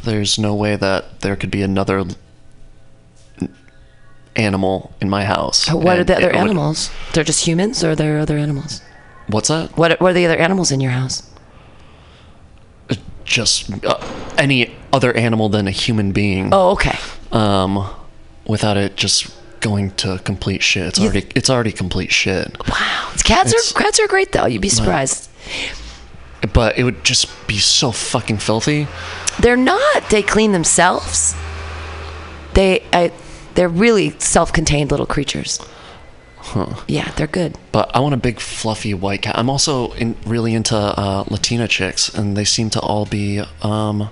[0.03, 2.05] there's no way that there could be another
[4.35, 5.69] animal in my house.
[5.71, 6.91] What are the other would- animals?
[7.13, 8.81] They're just humans, or there are there other animals?
[9.27, 9.75] What's that?
[9.77, 11.23] What What are the other animals in your house?
[13.25, 13.99] Just uh,
[14.39, 16.49] any other animal than a human being.
[16.51, 16.97] Oh, okay.
[17.31, 17.87] um,
[18.47, 19.31] without it just
[19.61, 20.87] going to complete shit.
[20.89, 22.57] It's already it's already complete shit.
[22.67, 23.11] Wow.
[23.23, 24.45] Cats It's- are cats are great though.
[24.45, 25.29] You'd be surprised.
[26.53, 28.87] But it would just be so fucking filthy.
[29.39, 30.09] They're not.
[30.09, 31.35] They clean themselves.
[32.53, 33.11] They, I,
[33.55, 35.59] they're really self-contained little creatures.
[36.37, 36.75] Huh.
[36.87, 37.57] Yeah, they're good.
[37.73, 39.37] But I want a big fluffy white cat.
[39.37, 44.09] I'm also in, really into uh, Latina chicks, and they seem to all be um,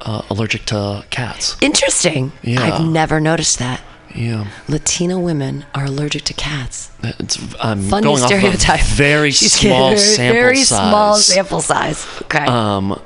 [0.00, 1.56] uh, allergic to cats.
[1.60, 2.32] Interesting.
[2.42, 2.60] Yeah.
[2.62, 3.80] I've never noticed that.
[4.14, 6.90] Yeah, Latina women are allergic to cats.
[7.02, 8.80] it's I'm Funny going stereotype.
[8.80, 10.68] off a very She's small very, sample very size.
[10.90, 12.06] small sample size.
[12.22, 12.44] Okay.
[12.44, 13.00] Um,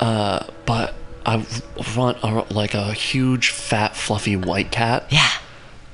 [0.00, 1.46] uh, but I
[1.96, 5.06] want a, like a huge, fat, fluffy white cat.
[5.10, 5.30] yeah.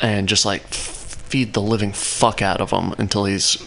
[0.01, 3.63] and just like feed the living fuck out of him until he's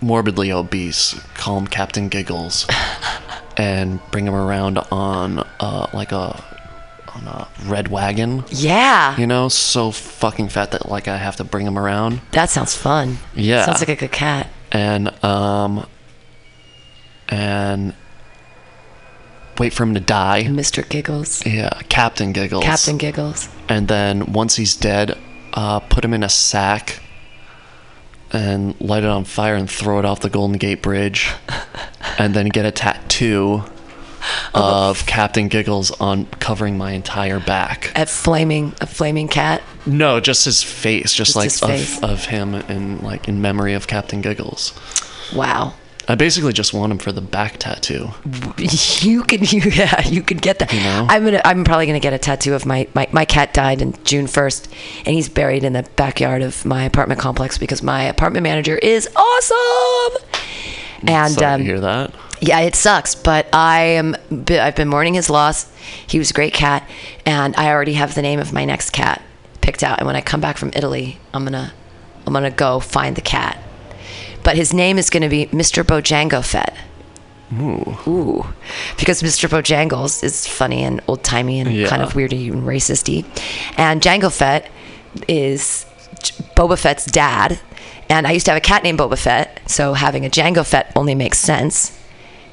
[0.00, 1.14] morbidly obese.
[1.34, 2.66] Call him Captain Giggles,
[3.56, 6.51] and bring him around on uh, like a
[7.14, 8.44] on a red wagon.
[8.48, 9.16] Yeah.
[9.18, 12.74] You know, so fucking fat that like I have to bring him around, That sounds
[12.76, 13.18] fun.
[13.34, 13.64] Yeah.
[13.66, 14.48] Sounds like a good cat.
[14.70, 15.86] and um,
[17.28, 17.94] and
[19.58, 20.44] wait for him to die.
[20.44, 20.86] Mr.
[20.88, 21.44] Giggles.
[21.46, 22.64] Yeah, Captain Giggles.
[22.64, 23.48] Captain Giggles.
[23.68, 25.16] and then once he's dead,
[25.52, 27.00] uh, put him in a sack
[28.32, 31.30] and light it on fire and throw it off the Golden Gate Bridge,
[32.18, 33.64] and then get a tattoo
[34.54, 37.92] of Captain Giggles on covering my entire back.
[37.94, 39.62] At flaming, a flaming cat.
[39.86, 41.98] No, just his face, just, Just like his face.
[41.98, 44.72] of, of him in like in memory of Captain Giggles.
[45.34, 45.74] Wow.
[46.08, 48.10] I basically just want him for the back tattoo.
[49.02, 50.72] You could, you, yeah, you could get that.
[50.72, 51.06] know?
[51.08, 53.94] I'm gonna, I'm probably gonna get a tattoo of my, my, my cat died in
[54.04, 54.72] June 1st,
[55.06, 59.08] and he's buried in the backyard of my apartment complex because my apartment manager is
[59.16, 60.22] awesome.
[61.06, 62.14] And Sorry um, to hear that.
[62.42, 64.14] Yeah, it sucks, but I am.
[64.50, 65.70] I've been mourning his loss.
[66.06, 66.86] He was a great cat,
[67.24, 69.22] and I already have the name of my next cat
[69.60, 69.98] picked out.
[69.98, 71.72] And when I come back from Italy, I'm gonna,
[72.26, 73.58] I'm gonna go find the cat.
[74.42, 75.84] But his name is gonna be Mr.
[75.84, 76.76] Bojango Fett.
[77.54, 77.96] Ooh.
[78.08, 78.46] Ooh.
[78.98, 79.48] Because Mr.
[79.48, 81.86] Bojangles is funny and old timey and Yeah.
[81.86, 83.24] kind of weirdy and racisty.
[83.76, 84.68] And Jango Fett
[85.28, 85.86] is
[86.56, 87.60] Boba Fett's dad.
[88.08, 90.90] And I used to have a cat named Boba Fett, so having a Jango Fett
[90.96, 91.96] only makes sense.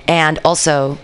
[0.09, 0.97] And also,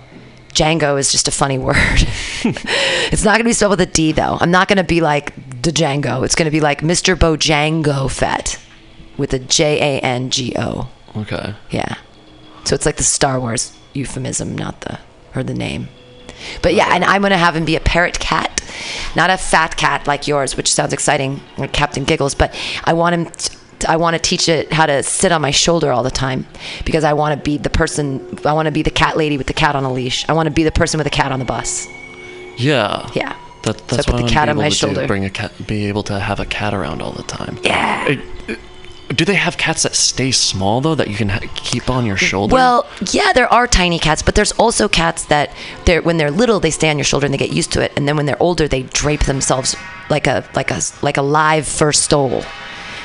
[0.49, 1.75] Django is just a funny word.
[1.77, 4.37] it's not going to be spelled with a D, though.
[4.41, 6.25] I'm not going to be like the Django.
[6.25, 7.15] It's going to be like Mr.
[7.15, 8.59] Bojango Fett
[9.17, 10.89] with a J A N G O.
[11.15, 11.53] Okay.
[11.69, 11.95] Yeah.
[12.65, 14.99] So it's like the Star Wars euphemism, not the
[15.35, 15.87] or the name.
[16.61, 18.61] But yeah, and I'm gonna have him be a parrot cat,
[19.15, 22.35] not a fat cat like yours, which sounds exciting, like Captain Giggles.
[22.35, 22.53] But
[22.83, 23.25] I want him.
[23.27, 23.57] To,
[23.87, 26.45] I want to teach it how to sit on my shoulder all the time
[26.85, 28.37] because I want to be the person.
[28.45, 30.27] I want to be the cat lady with the cat on a leash.
[30.29, 31.87] I want to be the person with the cat on the bus.
[32.57, 33.09] Yeah.
[33.13, 33.35] Yeah.
[33.63, 35.07] That, So that's put what the I cat on my to do, shoulder.
[35.07, 37.57] Bring a cat, be able to have a cat around all the time.
[37.63, 38.17] Yeah.
[38.47, 38.55] Uh, uh,
[39.09, 42.17] Do they have cats that stay small though that you can ha- keep on your
[42.17, 42.53] shoulder?
[42.53, 45.51] Well, yeah, there are tiny cats, but there's also cats that
[45.85, 47.91] they're when they're little they stay on your shoulder and they get used to it,
[47.97, 49.75] and then when they're older they drape themselves
[50.09, 52.43] like a like a like a live fur stole.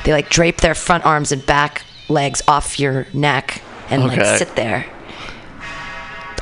[0.03, 4.17] They like drape their front arms and back legs off your neck and Okay.
[4.17, 4.85] like sit there.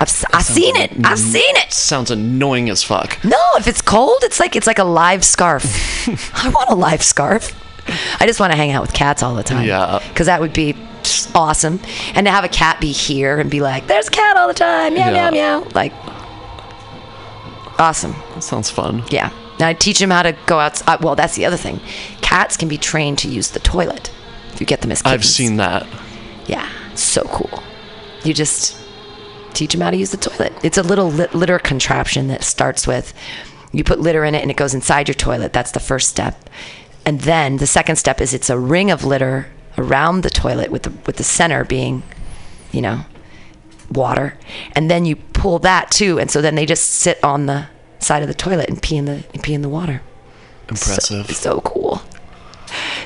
[0.01, 0.93] I've, I've seen it.
[1.03, 1.73] I've seen it.
[1.73, 3.21] Sounds annoying as fuck.
[3.25, 5.63] No, if it's cold, it's like it's like a live scarf.
[6.45, 7.53] I want a live scarf.
[8.21, 9.67] I just want to hang out with cats all the time.
[9.67, 9.99] Yeah.
[10.07, 10.75] Because that would be
[11.35, 11.81] awesome.
[12.13, 14.53] And to have a cat be here and be like, "There's a cat all the
[14.53, 15.29] time." Meow Yeah.
[15.31, 15.67] meow meow.
[15.75, 15.91] Like,
[17.77, 18.15] awesome.
[18.35, 19.03] That sounds fun.
[19.09, 19.31] Yeah.
[19.59, 20.87] Now I teach them how to go out.
[20.87, 21.79] Uh, well, that's the other thing.
[22.21, 24.11] Cats can be trained to use the toilet
[24.53, 25.21] if you get them as kittens.
[25.21, 25.85] I've seen that.
[26.47, 27.61] Yeah, so cool.
[28.23, 28.77] You just
[29.53, 30.53] teach them how to use the toilet.
[30.63, 33.13] It's a little lit- litter contraption that starts with
[33.71, 35.53] you put litter in it and it goes inside your toilet.
[35.53, 36.49] That's the first step.
[37.05, 39.47] And then the second step is it's a ring of litter
[39.77, 42.03] around the toilet with the with the center being,
[42.71, 43.05] you know,
[43.91, 44.37] water.
[44.73, 47.67] And then you pull that too and so then they just sit on the
[47.99, 50.01] side of the toilet and pee in the and pee in the water.
[50.69, 51.27] Impressive.
[51.27, 52.01] So, so cool.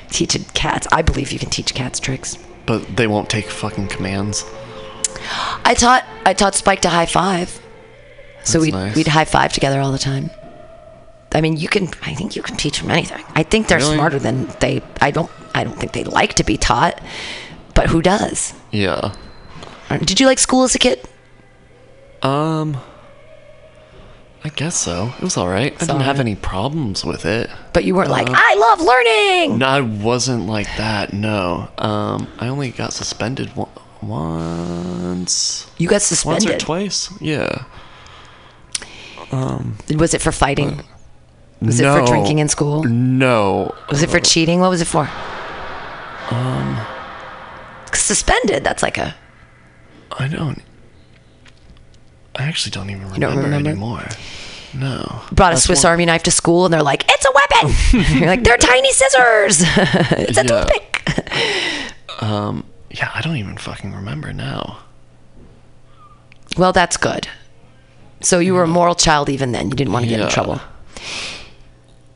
[0.10, 0.88] Teaching cats.
[0.91, 2.38] I believe you can teach cats tricks.
[2.66, 4.46] But they won't take fucking commands.
[5.66, 7.50] I taught I taught Spike to high five.
[8.44, 8.96] So That's we'd nice.
[8.96, 10.30] we'd high five together all the time.
[11.32, 11.88] I mean, you can.
[12.04, 13.24] I think you can teach them anything.
[13.36, 13.96] I think they're Really?
[13.96, 14.82] smarter than they.
[15.02, 15.32] I don't.
[15.56, 17.02] I don't think they like to be taught,
[17.74, 18.54] but who does?
[18.72, 19.14] Yeah.
[20.04, 21.00] Did you like school as a kid?
[22.22, 22.78] Um.
[24.46, 25.14] I guess so.
[25.18, 25.74] It was alright.
[25.82, 27.50] I didn't have any problems with it.
[27.72, 29.58] But you weren't like, Uh, I love learning.
[29.60, 31.14] No, I wasn't like that.
[31.14, 31.70] No.
[31.78, 33.70] Um, I only got suspended one,
[34.02, 35.68] once.
[35.78, 36.66] You got suspended Once or suspended.
[36.66, 37.22] twice.
[37.22, 37.64] Yeah.
[39.32, 40.82] Was it for fighting?
[41.62, 42.00] Was it no.
[42.00, 42.84] for drinking in school?
[42.84, 43.74] No.
[43.89, 44.60] Was it for cheating?
[44.60, 45.10] What was it for?
[46.32, 46.86] Um.
[47.94, 48.64] Suspended.
[48.64, 49.16] That's like a.
[50.20, 50.62] I don't.
[52.36, 53.70] I actually don't even remember, don't remember?
[53.70, 54.08] anymore.
[54.74, 55.22] No.
[55.32, 58.18] Brought a That's Swiss one- Army knife to school, and they're like, "It's a weapon."
[58.18, 59.62] You're like, "They're tiny scissors.
[59.66, 60.64] it's a Yeah.
[60.64, 60.90] toothpick."
[62.96, 64.78] Yeah, I don't even fucking remember now.
[66.58, 67.28] Well, that's good.
[68.22, 69.70] So you were a moral child even then.
[69.70, 70.62] You didn't want to get in trouble.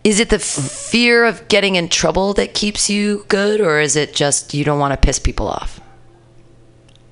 [0.04, 4.14] Is it the fear of getting in trouble that keeps you good, or is it
[4.14, 5.80] just you don't want to piss people off?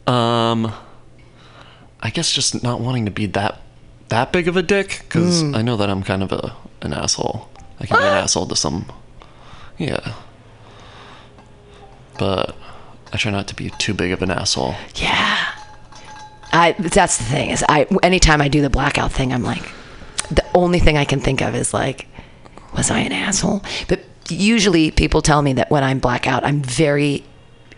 [0.08, 0.72] Um,
[2.06, 3.62] I guess just not wanting to be that
[4.10, 5.56] that big of a dick because Hmm.
[5.56, 7.50] I know that I'm kind of a an asshole.
[7.80, 8.86] I can be an asshole to some.
[9.80, 10.14] Yeah.
[12.20, 12.56] But
[13.12, 14.76] I try not to be too big of an asshole.
[14.96, 15.38] Yeah.
[16.54, 19.64] I that's the thing is I anytime I do the blackout thing I'm like
[20.30, 22.08] the only thing I can think of is like
[22.78, 23.64] was I an asshole?
[23.88, 27.24] But usually people tell me that when I'm blackout I'm very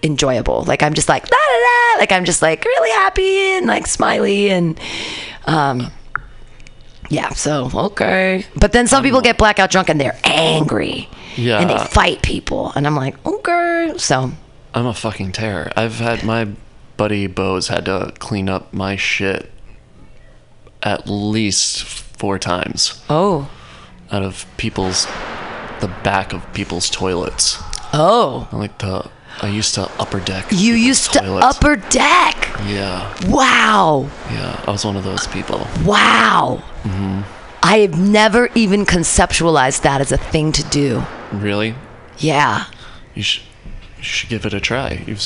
[0.03, 0.63] enjoyable.
[0.63, 3.87] Like I'm just like la la la like I'm just like really happy and like
[3.87, 4.79] smiley and
[5.45, 5.91] um
[7.09, 8.45] yeah, so okay.
[8.55, 11.07] But then some people get blackout drunk and they're angry.
[11.37, 11.59] Yeah.
[11.59, 13.93] And they fight people and I'm like, okay.
[13.97, 14.31] So
[14.73, 15.71] I'm a fucking terror.
[15.77, 16.49] I've had my
[16.97, 19.51] buddy Bose had to clean up my shit
[20.83, 23.49] at least four times oh.
[24.11, 25.05] out of people's
[25.79, 27.59] the back of people's toilets.
[27.93, 28.47] Oh.
[28.51, 29.09] I like to.
[29.41, 30.45] I used to upper deck.
[30.51, 32.49] You used to upper deck.
[32.65, 34.09] Yeah, Wow.
[34.31, 34.63] yeah.
[34.67, 35.67] I was one of those people.
[35.85, 36.63] Wow.
[36.83, 37.21] Mm-hmm.
[37.63, 41.03] I have never even conceptualized that as a thing to do.
[41.31, 41.75] Really?
[42.17, 42.65] Yeah.
[43.13, 43.43] You should.
[43.97, 45.03] You should give it a try.
[45.07, 45.21] You've,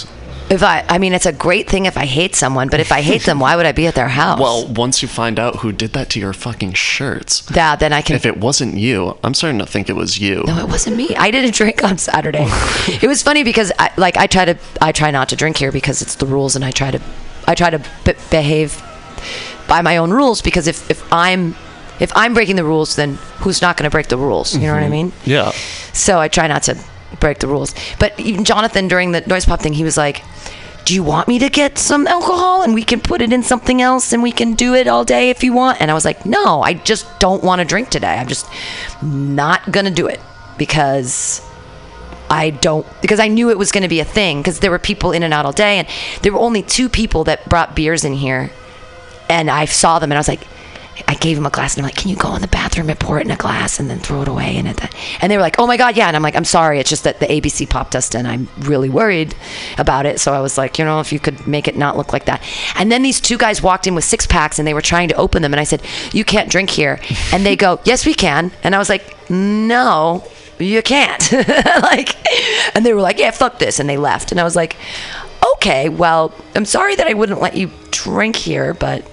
[0.51, 3.01] If I, I mean, it's a great thing if I hate someone, but if I
[3.01, 4.37] hate them, why would I be at their house?
[4.37, 8.01] well, once you find out who did that to your fucking shirts, yeah, then I
[8.01, 8.17] can.
[8.17, 10.43] if it wasn't you, I'm starting to think it was you.
[10.45, 11.15] no, it wasn't me.
[11.15, 12.45] I didn't drink on Saturday.
[13.01, 15.71] it was funny because, I, like, I try to, I try not to drink here
[15.71, 17.01] because it's the rules, and I try to,
[17.47, 18.83] I try to b- behave
[19.69, 21.55] by my own rules because if if I'm,
[22.01, 24.53] if I'm breaking the rules, then who's not going to break the rules?
[24.53, 24.91] You know what I mm-hmm.
[24.91, 25.13] mean?
[25.23, 25.51] Yeah.
[25.93, 26.77] So I try not to
[27.19, 27.73] break the rules.
[27.99, 30.23] But even Jonathan during the noise pop thing, he was like,
[30.85, 33.81] "Do you want me to get some alcohol and we can put it in something
[33.81, 36.25] else and we can do it all day if you want?" And I was like,
[36.25, 38.17] "No, I just don't want to drink today.
[38.17, 38.47] I'm just
[39.01, 40.19] not going to do it
[40.57, 41.41] because
[42.31, 44.79] I don't because I knew it was going to be a thing because there were
[44.79, 45.87] people in and out all day and
[46.21, 48.51] there were only two people that brought beers in here
[49.29, 50.47] and I saw them and I was like
[51.07, 52.99] I gave him a glass and I'm like, can you go in the bathroom and
[52.99, 54.57] pour it in a glass and then throw it away?
[54.57, 54.79] And, it,
[55.21, 56.07] and they were like, oh my God, yeah.
[56.07, 56.79] And I'm like, I'm sorry.
[56.79, 59.33] It's just that the ABC popped us and I'm really worried
[59.77, 60.19] about it.
[60.19, 62.43] So I was like, you know, if you could make it not look like that.
[62.75, 65.15] And then these two guys walked in with six packs and they were trying to
[65.15, 65.53] open them.
[65.53, 65.81] And I said,
[66.11, 66.99] you can't drink here.
[67.31, 68.51] And they go, yes, we can.
[68.63, 70.25] And I was like, no,
[70.59, 71.31] you can't.
[71.81, 72.15] like,
[72.75, 73.79] and they were like, yeah, fuck this.
[73.79, 74.31] And they left.
[74.31, 74.75] And I was like,
[75.55, 79.09] okay, well, I'm sorry that I wouldn't let you drink here, but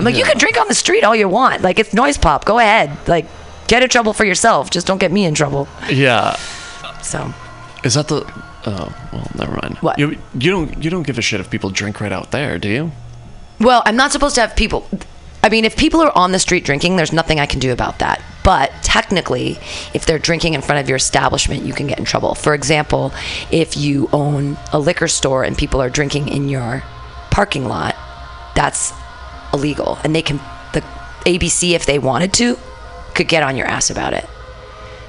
[0.00, 1.60] I'm like, you can drink on the street all you want.
[1.60, 2.46] Like, it's noise pop.
[2.46, 2.90] Go ahead.
[3.06, 3.26] Like,
[3.68, 4.70] get in trouble for yourself.
[4.70, 5.68] Just don't get me in trouble.
[5.90, 6.36] Yeah.
[7.02, 7.34] So,
[7.84, 8.24] Is that the?
[8.66, 9.76] Oh well, never mind.
[9.78, 9.98] What?
[9.98, 12.68] You you don't you don't give a shit if people drink right out there, do
[12.68, 12.92] you?
[13.58, 14.88] Well, I'm not supposed to have people.
[15.42, 17.98] I mean, if people are on the street drinking, there's nothing I can do about
[17.98, 18.22] that.
[18.42, 19.58] But technically,
[19.92, 22.34] if they're drinking in front of your establishment, you can get in trouble.
[22.34, 23.12] For example,
[23.50, 26.82] if you own a liquor store and people are drinking in your
[27.30, 27.96] parking lot,
[28.54, 28.92] that's
[29.52, 29.98] illegal.
[30.04, 30.38] And they can,
[30.72, 30.82] the
[31.24, 32.58] ABC, if they wanted to,
[33.14, 34.28] could get on your ass about it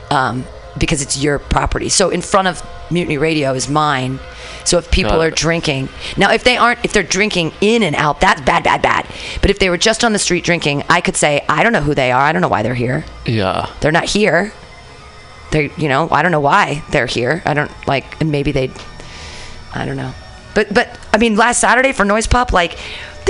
[0.09, 0.45] um,
[0.77, 1.89] because it's your property.
[1.89, 4.19] So in front of Mutiny Radio is mine.
[4.65, 8.21] So if people are drinking now, if they aren't, if they're drinking in and out,
[8.21, 9.07] that's bad, bad, bad.
[9.41, 11.81] But if they were just on the street drinking, I could say, I don't know
[11.81, 12.21] who they are.
[12.21, 13.03] I don't know why they're here.
[13.25, 13.71] Yeah.
[13.79, 14.53] They're not here.
[15.51, 17.41] They, you know, I don't know why they're here.
[17.45, 18.71] I don't like, and maybe they,
[19.73, 20.13] I don't know.
[20.53, 22.77] But but I mean, last Saturday for Noise Pop, like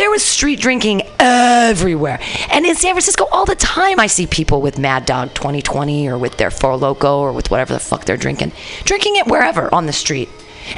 [0.01, 2.19] there was street drinking everywhere,
[2.51, 6.17] and in San Francisco all the time I see people with Mad Dog 2020 or
[6.17, 8.51] with their Four Loco or with whatever the fuck they're drinking,
[8.83, 10.27] drinking it wherever on the street,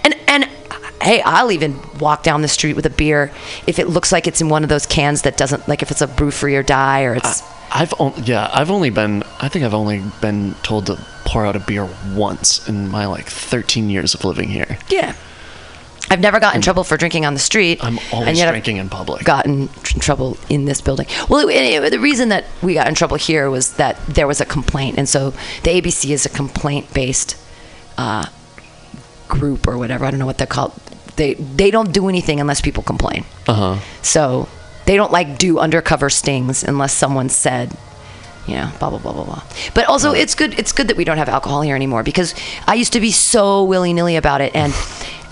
[0.03, 0.49] and and.
[1.01, 3.29] Hey, I'll even walk down the street with a beer
[3.67, 5.99] if it looks like it's in one of those cans that doesn't like if it's
[5.99, 7.43] a brew free or die or it's
[7.73, 11.57] I've only yeah, I've only been I think I've only been told to pour out
[11.57, 14.77] a beer once in my like 13 years of living here.
[14.87, 15.13] Yeah.
[16.09, 17.83] I've never gotten in trouble for drinking on the street.
[17.83, 19.23] I'm always and yet I've drinking in public.
[19.23, 21.07] Gotten tr- in trouble in this building.
[21.29, 24.39] Well, it, it- the reason that we got in trouble here was that there was
[24.41, 25.31] a complaint, and so
[25.63, 27.35] the ABC is a complaint-based
[27.97, 28.25] uh,
[29.27, 30.05] group or whatever.
[30.05, 30.73] I don't know what they're called.
[31.15, 33.25] They they don't do anything unless people complain.
[33.47, 33.79] Uh huh.
[34.01, 34.49] So
[34.85, 37.71] they don't like do undercover stings unless someone said,
[38.47, 39.43] you know, blah blah blah blah blah.
[39.73, 40.57] But also, it's good.
[40.59, 42.35] It's good that we don't have alcohol here anymore because
[42.67, 44.73] I used to be so willy nilly about it, and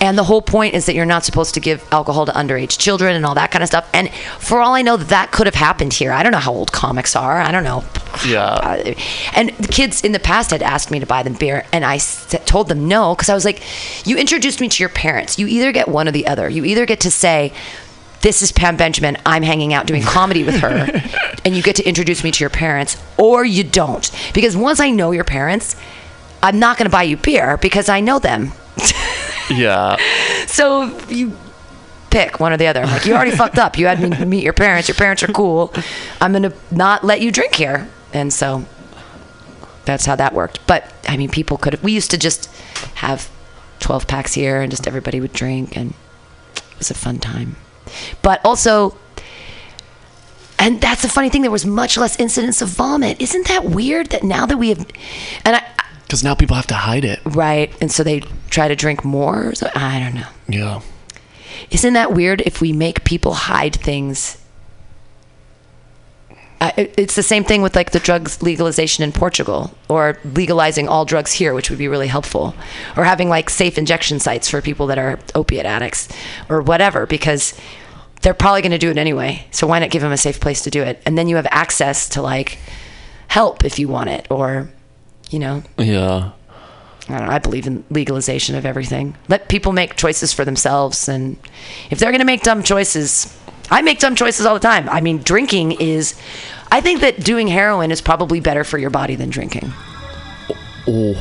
[0.02, 3.16] and the whole point is that you're not supposed to give alcohol to underage children
[3.16, 3.88] and all that kind of stuff.
[3.94, 6.12] And for all I know, that could have happened here.
[6.12, 7.40] I don't know how old comics are.
[7.40, 7.84] I don't know.
[8.26, 8.46] Yeah.
[8.46, 8.94] Uh,
[9.34, 12.00] and the kids in the past had asked me to buy them beer, and I
[12.00, 13.62] told them no because I was like,
[14.06, 15.38] "You introduced me to your parents.
[15.38, 16.50] You either get one or the other.
[16.50, 17.54] You either get to say."
[18.22, 19.18] This is Pam Benjamin.
[19.26, 20.68] I'm hanging out doing comedy with her,
[21.46, 24.12] and you get to introduce me to your parents, or you don't.
[24.36, 25.76] Because once I know your parents,
[26.44, 28.52] I'm not going to buy you beer because I know them.
[29.52, 29.98] Yeah.
[30.48, 31.38] So you
[32.10, 32.82] pick one or the other.
[32.82, 33.78] I'm like, you already fucked up.
[33.78, 34.88] You had me meet your parents.
[34.88, 35.74] Your parents are cool.
[36.20, 37.90] I'm gonna not let you drink here.
[38.14, 38.66] And so
[39.86, 40.60] that's how that worked.
[40.68, 41.74] But I mean, people could.
[41.74, 42.54] have We used to just
[42.96, 43.30] have
[43.80, 45.94] 12 packs here, and just everybody would drink, and
[46.56, 47.56] it was a fun time.
[48.22, 48.98] But also.
[50.60, 51.42] And that's the funny thing.
[51.42, 53.20] There was much less incidence of vomit.
[53.20, 54.12] Isn't that weird?
[54.12, 54.86] That now that we have,
[55.44, 55.64] and I,
[56.12, 57.22] Because now people have to hide it.
[57.24, 59.56] right, and so they try to drink more.
[59.56, 60.28] So I don't know.
[60.50, 60.82] Yeah.
[61.70, 64.38] Isn't that weird if we make people hide things?
[66.60, 71.06] I, it's the same thing with like the drugs legalization in Portugal or legalizing all
[71.06, 72.56] drugs here, which would be really helpful,
[72.98, 76.10] or having like safe injection sites for people that are opiate addicts
[76.50, 77.58] or whatever, because
[78.22, 79.48] they're probably going to do it anyway.
[79.52, 81.02] So why not give them a safe place to do it?
[81.06, 82.58] And then you have access to like
[83.30, 84.70] help if you want it, or
[85.32, 86.32] you know, Yeah.
[87.10, 87.34] I don't know.
[87.34, 89.16] I believe in legalization of everything.
[89.28, 91.36] Let people make choices for themselves, and
[91.90, 93.36] if they're going to make dumb choices,
[93.72, 94.88] I make dumb choices all the time.
[94.88, 96.14] I mean, drinking is.
[96.72, 99.74] I think that doing heroin is probably better for your body than drinking.
[100.88, 101.16] Oh,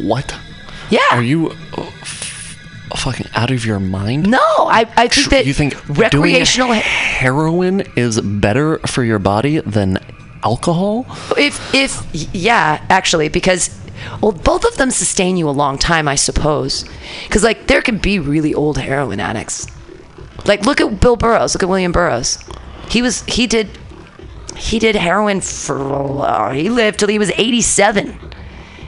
[0.00, 0.34] what?
[0.90, 1.00] Yeah.
[1.12, 2.58] Are you uh, f-
[2.96, 4.28] fucking out of your mind?
[4.28, 6.72] No, I, I think that you think recreational.
[6.72, 9.98] heroin is better for your body than
[10.42, 11.06] alcohol?
[11.36, 12.02] if if
[12.34, 13.70] yeah, actually, because
[14.20, 16.84] well, both of them sustain you a long time, I suppose.
[17.24, 19.66] Because like there can be really old heroin addicts.
[20.44, 21.54] Like look at Bill Burroughs.
[21.54, 22.38] Look at William Burroughs.
[22.88, 23.68] He was he did
[24.56, 28.18] he did heroin for uh, he lived till he was 87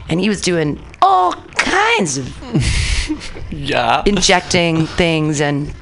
[0.09, 4.03] and he was doing all kinds of Yeah.
[4.07, 5.74] injecting things and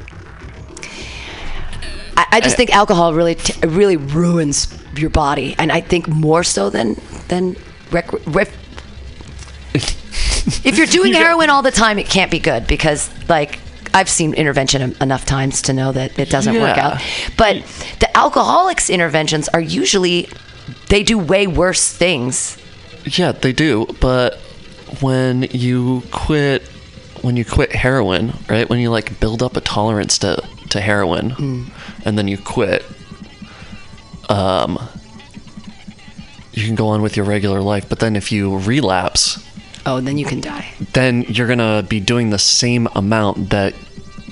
[2.17, 4.67] I, I just think alcohol really t- really ruins
[4.99, 6.95] your body and I think more so than
[7.29, 7.57] than
[7.91, 8.53] rec- rec-
[9.75, 13.59] if you're doing heroin all the time it can't be good because like
[13.95, 17.01] I've seen intervention enough times to know that it doesn't work out
[17.37, 17.57] but
[18.01, 20.29] the alcoholics interventions are usually
[20.89, 22.59] they do way worse things
[23.05, 23.87] Yeah, they do.
[24.01, 24.35] But
[25.01, 26.63] when you quit,
[27.23, 28.69] when you quit heroin, right?
[28.69, 31.71] When you like build up a tolerance to to heroin, Mm.
[32.05, 32.85] and then you quit,
[34.29, 34.79] um,
[36.53, 37.89] you can go on with your regular life.
[37.89, 39.45] But then if you relapse,
[39.85, 43.73] oh then you can die then you're gonna be doing the same amount that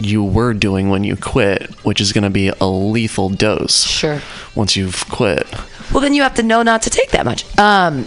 [0.01, 3.85] you were doing when you quit, which is gonna be a lethal dose.
[3.85, 4.21] Sure.
[4.55, 5.47] Once you've quit.
[5.93, 8.07] well then you have to know not to take that much um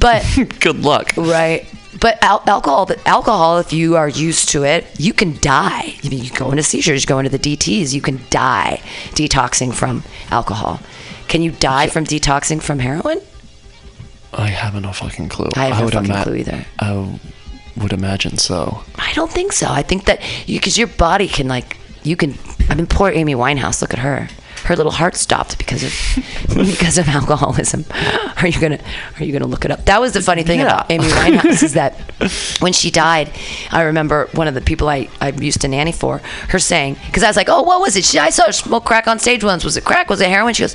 [0.00, 0.24] but
[0.60, 1.12] Good luck.
[1.16, 1.66] Right.
[2.00, 5.94] But al- alcohol, the alcohol, if you are used to it, you can die.
[6.04, 8.82] I mean, you go into seizures, you go into the DTS, you can die
[9.12, 10.80] detoxing from alcohol.
[11.28, 13.20] Can you die from detoxing from heroin?
[14.32, 15.48] I haven't a fucking clue.
[15.56, 16.66] I have no fucking ima- clue either.
[16.78, 17.18] I
[17.76, 18.82] would imagine so.
[18.96, 19.66] I don't think so.
[19.68, 22.34] I think that you, because your body can like, you can.
[22.68, 23.80] I mean, poor Amy Winehouse.
[23.80, 24.28] Look at her.
[24.66, 25.92] Her little heart stopped because of
[26.48, 27.84] because of alcoholism.
[28.42, 28.80] Are you gonna
[29.18, 29.84] Are you gonna look it up?
[29.86, 30.66] That was the funny thing Yeah.
[30.66, 31.94] about Amy Winehouse is that
[32.60, 33.30] when she died,
[33.70, 37.22] I remember one of the people I, I used to nanny for her saying because
[37.22, 38.04] I was like, oh, what was it?
[38.04, 39.64] She, I saw her smoke crack on stage once.
[39.64, 40.10] Was it crack?
[40.10, 40.52] Was it heroin?
[40.54, 40.74] She goes.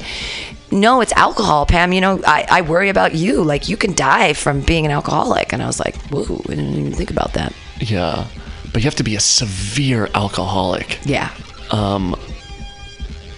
[0.73, 1.91] No, it's alcohol, Pam.
[1.91, 3.43] You know, I, I worry about you.
[3.43, 5.51] Like, you can die from being an alcoholic.
[5.51, 7.51] And I was like, whoa, I didn't even think about that.
[7.79, 8.25] Yeah,
[8.71, 10.97] but you have to be a severe alcoholic.
[11.05, 11.29] Yeah,
[11.71, 12.15] Um,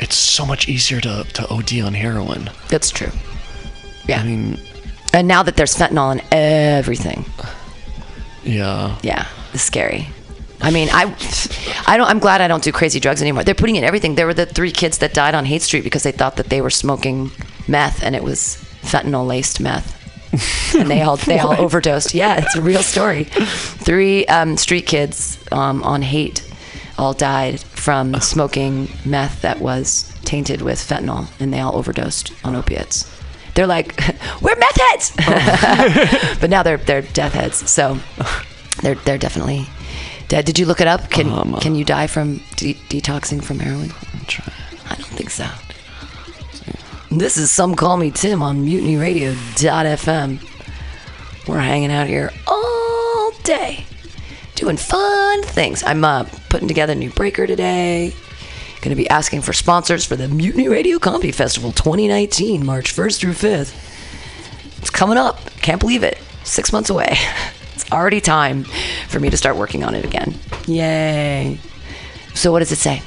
[0.03, 2.49] it's so much easier to, to OD on heroin.
[2.67, 3.11] that's true.
[4.05, 4.19] Yeah.
[4.19, 4.59] I mean,
[5.13, 7.25] And now that there's fentanyl in everything,
[8.43, 8.97] yeah.
[9.01, 10.09] yeah, it's scary.
[10.59, 11.03] I mean, I,
[11.87, 12.07] I don't.
[12.09, 13.43] I'm glad I don't do crazy drugs anymore.
[13.43, 14.15] They're putting in everything.
[14.15, 16.61] There were the three kids that died on Haight Street because they thought that they
[16.61, 17.31] were smoking
[17.67, 19.87] meth and it was fentanyl laced meth,
[20.75, 22.13] and they all they all overdosed.
[22.13, 23.25] Yeah, it's a real story.
[23.25, 26.41] Three um, street kids um, on Haight
[26.97, 32.55] all died from smoking meth that was tainted with fentanyl, and they all overdosed on
[32.55, 33.09] opiates.
[33.55, 33.97] They're like,
[34.41, 35.11] we're meth heads,
[36.39, 37.69] but now they're they're death heads.
[37.69, 37.97] So
[38.81, 39.67] they're they're definitely
[40.27, 40.45] dead.
[40.45, 41.09] Did you look it up?
[41.09, 43.91] Can Um, can you die from de- detoxing from heroin?
[44.89, 45.47] I don't think so.
[47.11, 50.39] This is some call me Tim on MutinyRadio.fm.
[51.47, 53.85] We're hanging out here all day,
[54.55, 55.83] doing fun things.
[55.83, 58.13] I'm uh, putting together a new breaker today.
[58.81, 63.19] Going to be asking for sponsors for the Mutiny Radio Comedy Festival 2019, March 1st
[63.19, 64.79] through 5th.
[64.79, 65.39] It's coming up.
[65.61, 66.17] Can't believe it.
[66.43, 67.15] Six months away.
[67.75, 68.65] It's already time
[69.07, 70.35] for me to start working on it again.
[70.67, 71.57] Yay.
[72.35, 73.01] So, what does it say?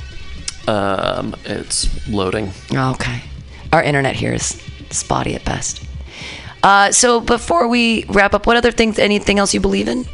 [0.67, 2.51] Um, it's loading.
[2.75, 3.23] Okay.
[3.73, 5.85] Our internet here is spotty at best.
[6.63, 8.99] Uh, so before we wrap up, what other things?
[8.99, 10.05] Anything else you believe in?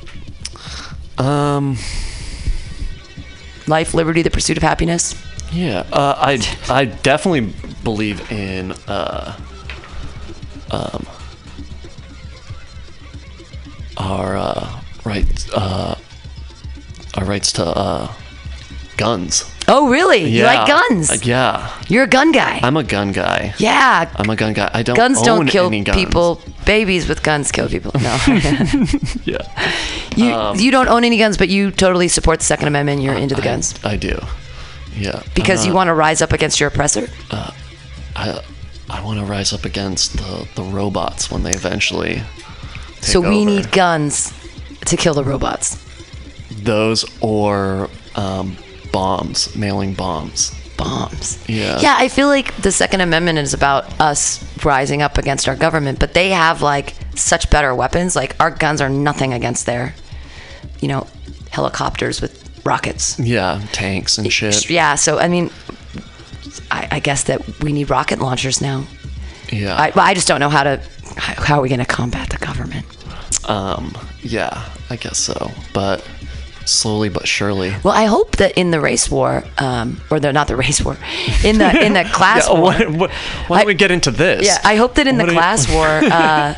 [1.19, 1.77] Um,
[3.69, 5.15] Life, liberty, the pursuit of happiness.
[5.53, 5.85] yeah.
[5.93, 6.39] Uh, I
[6.69, 7.53] I definitely
[7.85, 9.37] believe in uh,
[10.71, 11.07] um,
[13.97, 15.97] our uh, rights uh,
[17.15, 18.13] our rights to uh,
[18.97, 19.45] guns.
[19.75, 20.25] Oh, really?
[20.29, 21.11] You like guns?
[21.11, 21.73] Uh, yeah.
[21.89, 22.61] You're a gun guy.
[22.63, 23.55] I'm a gun guy.
[23.59, 24.13] yeah.
[24.17, 24.71] I'm a gun guy.
[24.75, 25.97] I don't guns don't kill guns.
[25.97, 26.41] people.
[26.67, 27.93] Babies with guns kill people.
[27.99, 28.15] No.
[29.25, 29.41] Yeah.
[30.15, 33.01] you, Um, you don't own any guns, but you totally support the Second Amendment.
[33.03, 34.19] You're into the guns I, I do.
[34.95, 35.23] Yeah.
[35.35, 37.09] because you want to rise up against your oppressor.
[38.15, 38.41] I
[38.91, 42.23] I want to rise up against the the robots when they eventually.
[43.01, 43.51] So we over.
[43.51, 44.33] need guns
[44.85, 45.79] to kill the robots.
[46.51, 48.57] those or um,
[48.93, 50.53] bombs, mailing bombs.
[50.77, 51.43] bombs.
[51.49, 51.81] Yeah.
[51.81, 55.99] Yeah, I feel like the Second Amendment is about us rising up against our government,
[55.99, 58.15] but they have like such better weapons.
[58.17, 59.95] Like our guns are nothing against their,
[60.81, 61.07] you know,
[61.51, 63.19] helicopters with rockets.
[63.19, 64.71] Yeah, tanks and shit.
[64.71, 65.51] Yeah, so I mean,
[66.71, 68.85] I, I guess that we need rocket launchers now.
[69.51, 69.77] Yeah.
[69.77, 70.81] I, I just don't know how to.
[71.17, 72.87] How are we going to combat the government?
[73.49, 73.93] um.
[74.23, 75.51] Yeah, I guess so.
[75.75, 76.09] But
[76.65, 77.75] slowly but surely.
[77.83, 80.97] Well, I hope that in the race war, um, or the not the race war,
[81.45, 82.73] in the in the class Yeah, war.
[82.73, 83.11] what, what,
[83.49, 84.47] why don't I- we get into this?
[84.47, 86.55] Yeah, I hope that in the What you- class war, uh,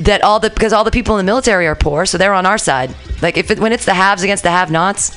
[0.00, 2.46] that all the because all the people in the military are poor, so they're on
[2.46, 2.94] our side.
[3.20, 5.16] Like if it, when it's the haves against the have-nots,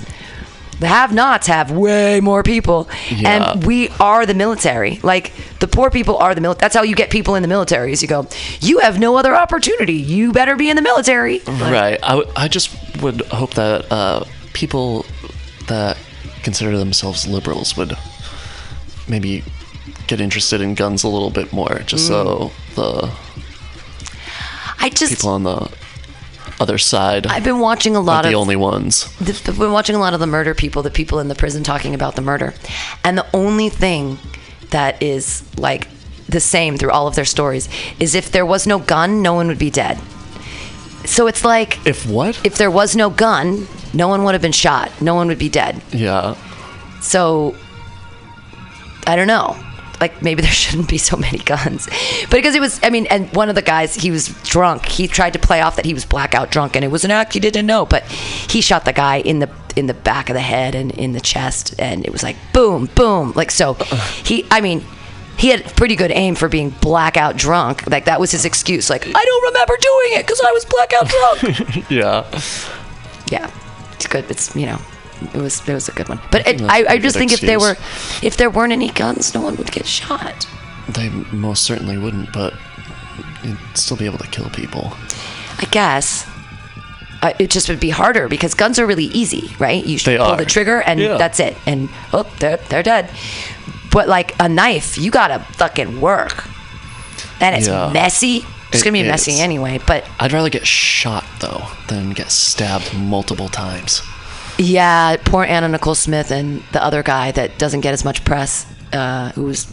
[0.79, 3.51] the have-nots have way more people, Yeah.
[3.53, 4.99] and we are the military.
[5.03, 6.61] Like the poor people are the military.
[6.61, 7.91] That's how you get people in the military.
[7.93, 8.27] Is you go,
[8.59, 9.93] you have no other opportunity.
[9.93, 11.39] You better be in the military.
[11.47, 11.97] Right.
[12.03, 12.69] I, w- I just
[13.01, 15.05] would hope that uh, people
[15.67, 15.97] that
[16.43, 17.93] consider themselves liberals would
[19.07, 19.43] maybe
[20.07, 22.75] get interested in guns a little bit more, just so Mm.
[22.75, 23.11] the
[24.79, 25.69] I just people on the
[26.59, 29.05] other side I've been watching a lot the of the only ones.
[29.19, 31.63] the- I've been watching a lot of the murder people, the people in the prison
[31.63, 32.53] talking about the murder.
[33.03, 34.17] And the only thing
[34.71, 35.87] that is like
[36.27, 39.47] the same through all of their stories is if there was no gun, no one
[39.47, 39.99] would be dead.
[41.05, 42.39] So it's like If what?
[42.43, 44.89] if there was no gun, no one would have been shot.
[45.01, 45.81] No one would be dead.
[45.91, 46.35] yeah.
[47.01, 47.55] So
[49.05, 49.55] I don't know.
[49.99, 51.87] Like maybe there shouldn't be so many guns.
[52.23, 54.85] But because it was I mean, and one of the guys, he was drunk.
[54.85, 57.33] He tried to play off that he was blackout drunk and it was an act
[57.33, 60.39] he didn't know, but he shot the guy in the in the back of the
[60.41, 63.33] head and in the chest and it was like boom, boom.
[63.35, 63.73] Like so
[64.23, 64.83] he I mean,
[65.37, 67.87] he had pretty good aim for being blackout drunk.
[67.89, 68.89] Like that was his excuse.
[68.89, 71.89] Like I don't remember doing it because I was blackout drunk.
[71.91, 72.25] Yeah.
[73.31, 73.51] yeah,
[73.93, 74.29] it's good.
[74.31, 74.79] It's you know,
[75.33, 76.19] it was it was a good one.
[76.31, 77.75] But I, it, I, I just think if there were
[78.21, 80.47] if there weren't any guns, no one would get shot.
[80.89, 82.53] They most certainly wouldn't, but
[83.43, 84.93] you'd still be able to kill people.
[85.59, 86.27] I guess.
[87.21, 89.83] Uh, it just would be harder because guns are really easy, right?
[89.83, 90.37] You should pull are.
[90.37, 91.17] the trigger and Yeah.
[91.17, 91.57] that's it.
[91.65, 93.09] And oh, they're they're dead.
[93.91, 96.43] But like a knife, you gotta fucking work,
[97.39, 97.89] and it's Yeah.
[97.93, 98.45] messy.
[98.71, 99.79] It's It gonna be messy anyway.
[99.87, 104.01] But I'd rather get shot though than get stabbed multiple times.
[104.57, 108.65] Yeah, poor Anna Nicole Smith and the other guy that doesn't get as much press,
[108.93, 109.65] uh, who was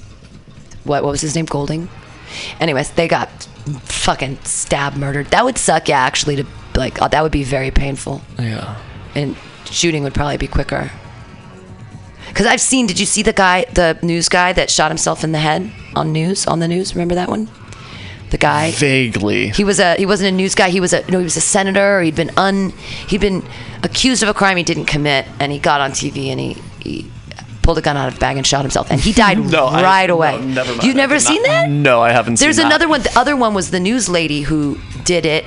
[0.84, 1.88] what what was his name Golding.
[2.60, 3.28] Anyways, they got
[3.84, 5.26] fucking stabbed, murdered.
[5.26, 5.88] That would suck.
[5.88, 8.22] Yeah, actually, to like uh, that would be very painful.
[8.38, 8.76] Yeah.
[9.14, 10.90] and shooting would probably be quicker.
[12.28, 12.86] Because I've seen.
[12.86, 16.12] Did you see the guy, the news guy that shot himself in the head on
[16.12, 16.94] news on the news?
[16.94, 17.48] Remember that one?
[18.32, 18.72] The guy.
[18.72, 19.50] Vaguely.
[19.50, 20.70] He was a he wasn't a news guy.
[20.70, 21.18] He was a no.
[21.18, 22.00] He was a senator.
[22.02, 22.70] He'd been un
[23.08, 23.44] he'd been
[23.84, 26.56] accused of a crime he didn't commit, and he got on TV and he.
[26.80, 27.10] he
[27.62, 29.82] Pulled a gun out of a bag and shot himself, and he died No, I-
[29.84, 30.44] right no, away.
[30.44, 30.82] never mind.
[30.82, 31.70] You've never seen not- that?
[31.70, 32.66] No, I haven't seen There's that.
[32.66, 33.02] another one.
[33.02, 35.44] The other one was the news lady who did it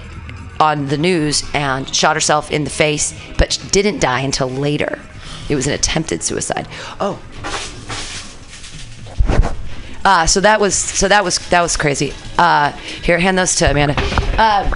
[0.62, 5.02] on the news and shot herself in the face, but she didn't die until later.
[5.50, 6.70] It was an attempted suicide.
[7.02, 7.20] Oh.
[10.06, 12.14] Uh, so that was so that was that was crazy.
[12.38, 13.95] Uh, here, hand those to Amanda.
[14.38, 14.72] Uh,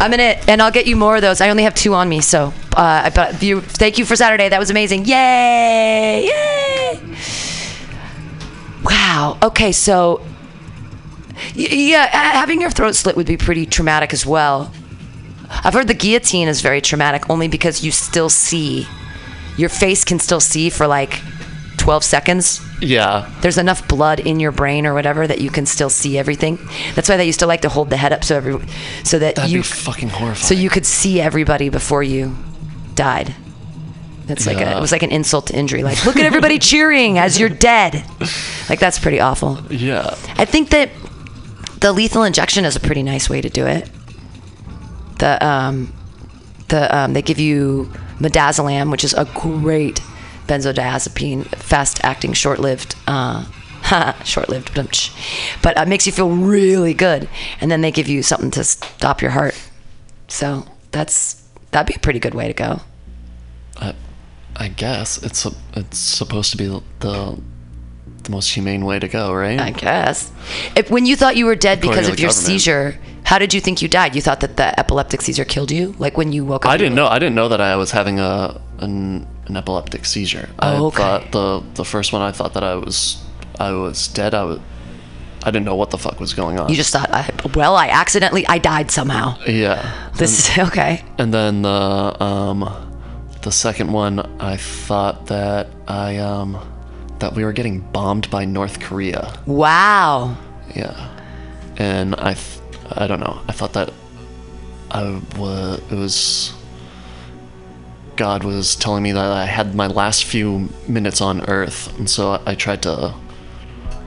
[0.00, 1.40] I'm gonna and I'll get you more of those.
[1.40, 4.48] I only have two on me, so uh, but you thank you for Saturday.
[4.48, 5.04] That was amazing.
[5.04, 6.26] Yay!
[6.26, 7.00] Yay!
[8.84, 9.38] Wow.
[9.42, 10.22] Okay, so
[11.54, 14.72] Yeah, having your throat slit would be pretty traumatic as well.
[15.50, 18.86] I've heard the guillotine is very traumatic only because you still see,
[19.56, 21.20] your face can still see for like
[21.82, 22.60] 12 seconds.
[22.80, 23.28] Yeah.
[23.40, 26.58] There's enough blood in your brain or whatever that you can still see everything.
[26.94, 28.64] That's why they used to like to hold the head up so every,
[29.02, 30.36] so that That'd you, be fucking horrifying.
[30.46, 32.36] so you could see everybody before you
[32.94, 33.34] died.
[34.26, 35.82] That's like a, it was like an insult to injury.
[35.82, 38.04] Like, look at everybody cheering as you're dead.
[38.68, 39.58] Like that's pretty awful.
[39.68, 40.14] Yeah.
[40.36, 40.90] I think that
[41.80, 43.90] the lethal injection is a pretty nice way to do it.
[45.18, 45.92] The um,
[46.68, 50.00] the um, they give you midazolam, which is a great
[50.52, 52.94] benzodiazepine, fast-acting, short-lived.
[53.06, 53.44] Uh,
[54.24, 55.10] short-lived, but
[55.62, 57.28] but uh, makes you feel really good.
[57.60, 59.60] And then they give you something to stop your heart.
[60.28, 61.42] So that's
[61.72, 62.80] that'd be a pretty good way to go.
[63.80, 63.94] I,
[64.56, 66.66] I guess it's it's supposed to be
[67.00, 67.40] the
[68.22, 69.58] the most humane way to go, right?
[69.58, 70.30] I guess.
[70.76, 72.46] If, when you thought you were dead According because of your government.
[72.46, 74.14] seizure, how did you think you died?
[74.14, 75.94] You thought that the epileptic seizure killed you?
[75.98, 76.72] Like when you woke up?
[76.72, 77.08] I didn't know.
[77.08, 80.48] I didn't know that I was having a an, an epileptic seizure.
[80.58, 80.96] I Oh, okay.
[80.98, 82.22] thought the the first one.
[82.22, 83.22] I thought that I was
[83.58, 84.34] I was dead.
[84.34, 84.60] I was.
[85.44, 86.68] I didn't know what the fuck was going on.
[86.68, 89.36] You just thought, I, well, I accidentally, I died somehow.
[89.44, 90.10] yeah.
[90.14, 91.02] This is okay.
[91.18, 92.60] And then the um
[93.42, 96.58] the second one, I thought that I um
[97.18, 99.32] that we were getting bombed by North Korea.
[99.46, 100.36] Wow.
[100.76, 101.10] Yeah.
[101.76, 102.60] And I th-
[102.92, 103.40] I don't know.
[103.48, 103.90] I thought that
[104.92, 106.52] I was it was
[108.22, 112.40] God was telling me that I had my last few minutes on earth, and so
[112.46, 113.12] I tried to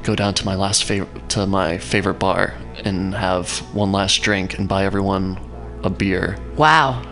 [0.03, 2.53] go down to my last favorite to my favorite bar
[2.85, 5.37] and have one last drink and buy everyone
[5.83, 6.37] a beer.
[6.55, 7.03] Wow.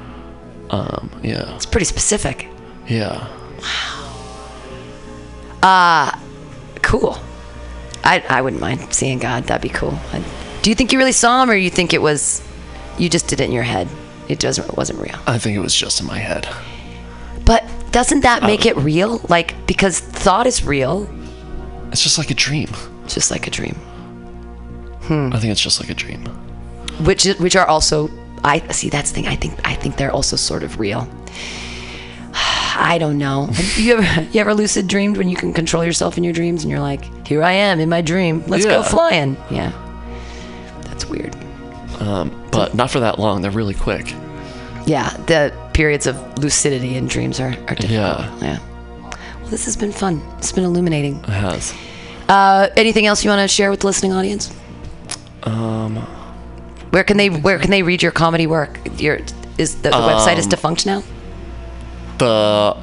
[0.70, 1.54] Um, yeah.
[1.58, 2.47] It's pretty specific.
[2.88, 3.28] Yeah.
[3.60, 3.99] Wow.
[5.62, 6.18] Uh,
[6.84, 7.18] cool.
[8.06, 9.43] I, I wouldn't mind seeing God.
[9.43, 9.99] That'd be cool.
[10.14, 10.24] I,
[10.62, 12.41] do you think you really saw him or you think it was,
[12.97, 13.89] you just did it in your head?
[14.30, 15.20] It doesn't, it wasn't real.
[15.28, 16.47] I think it was just in my head.
[17.46, 19.20] But doesn't that make it real?
[19.30, 21.08] Like, because thought is real,
[21.91, 22.70] It's just like a dream.
[23.04, 23.76] it's just like a dream.
[25.10, 26.24] I think it's just like a dream.
[27.04, 28.10] which which are also
[28.44, 31.07] I see that's the thing I think I think they're also sort of real.
[32.34, 33.49] I don't know.
[33.78, 36.72] You ever you ever lucid dreamed when you can control yourself in your dreams and
[36.72, 38.44] you're like, here I am in my dream.
[38.48, 38.84] Let's go Yeah.
[38.84, 39.38] flying.
[39.52, 39.72] Yeah.
[40.84, 41.36] That's weird.
[41.99, 43.41] Um, But not for that long.
[43.41, 44.14] They're really quick.
[44.86, 47.90] Yeah, the periods of lucidity in dreams are, are difficult.
[47.91, 48.38] Yeah.
[48.41, 48.60] Yeah.
[49.41, 50.22] Well, this has been fun.
[50.38, 51.18] It's been illuminating.
[51.20, 51.74] It has.
[52.30, 54.56] Uh, anything else you want to share with the listening audience?
[55.44, 55.98] Um,
[56.91, 58.80] where can they where can they read your comedy work?
[59.02, 59.20] Your
[59.58, 61.04] is the, the website is defunct now?
[62.18, 62.78] The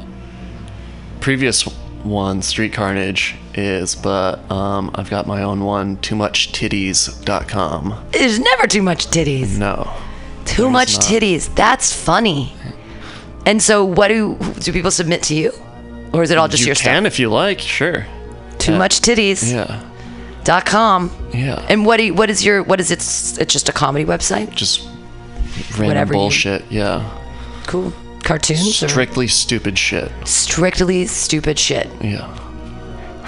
[1.21, 1.63] previous
[2.03, 8.09] one, Street Carnage, is, but um, I've got my own one, too much toomuchtitties.com.
[8.13, 9.59] There's never too much titties.
[9.59, 9.91] No.
[10.45, 11.03] Too much not.
[11.03, 11.55] titties.
[11.55, 12.53] That's funny.
[13.47, 15.53] And so, what do do people submit to you,
[16.13, 17.13] or is it all just you your can stuff?
[17.13, 18.07] if you like, sure.
[18.59, 18.79] Too yeah.
[18.79, 19.51] much titties.
[19.53, 19.83] Yeah.
[20.45, 21.11] Dot com.
[21.33, 21.65] Yeah.
[21.69, 22.99] And what do you, what is your what is it?
[23.01, 24.51] It's just a comedy website.
[24.55, 24.83] Just
[25.73, 26.65] random Whatever you- bullshit.
[26.71, 27.09] Yeah.
[27.67, 27.93] Cool.
[28.23, 28.83] Cartoons.
[28.83, 30.11] or Strictly stupid shit.
[30.27, 31.89] strictly stupid shit.
[32.03, 32.29] Yeah.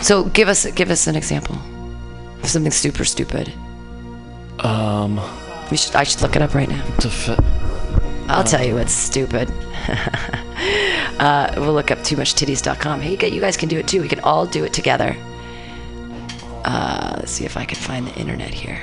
[0.01, 1.57] So give us give us an example
[2.43, 3.53] of something super stupid.
[4.61, 5.21] Um.
[5.71, 6.85] We should I should look it up right now.
[8.33, 9.51] I'll tell you what's stupid.
[11.19, 13.01] uh, we'll look up too much titties.com.
[13.01, 14.01] Hey, you guys can do it too.
[14.01, 15.17] We can all do it together.
[16.65, 18.81] Uh, let's see if I can find the internet here.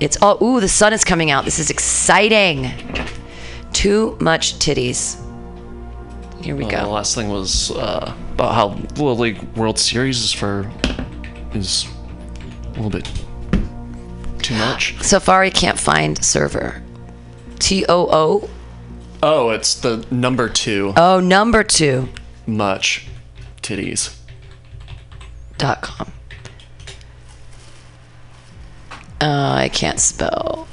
[0.00, 0.42] It's all.
[0.42, 1.44] Ooh, the sun is coming out.
[1.44, 2.70] This is exciting.
[3.72, 5.22] Too much titties.
[6.42, 8.68] Here we Uh, the last thing was uh, about how
[9.02, 10.70] Little League World Series is for
[11.54, 11.86] is
[12.64, 13.10] a little bit
[14.42, 14.94] too much.
[15.00, 16.82] Safari can't find server.
[17.58, 18.50] T O O.
[19.22, 20.92] Oh, it's the number two.
[20.96, 22.08] Oh, number two.
[22.46, 23.08] Much
[23.62, 24.16] titties.
[25.58, 26.12] dot com.
[29.20, 30.68] Uh, I can't spell.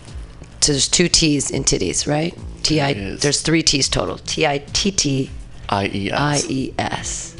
[0.61, 2.37] So there's two T's in titties, right?
[2.61, 2.93] T I.
[2.93, 4.17] There's three T's total.
[4.17, 5.31] T I T T
[5.69, 6.49] I E I S.
[6.49, 7.35] E S.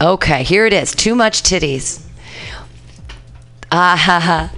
[0.00, 0.94] Okay, here it is.
[0.94, 2.04] Too much titties.
[3.72, 4.52] Ah ha ha.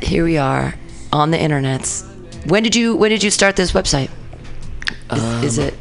[0.00, 0.74] Here we are
[1.12, 2.04] on the internets.
[2.46, 4.10] When did you when did you start this website?
[5.12, 5.74] Is, is it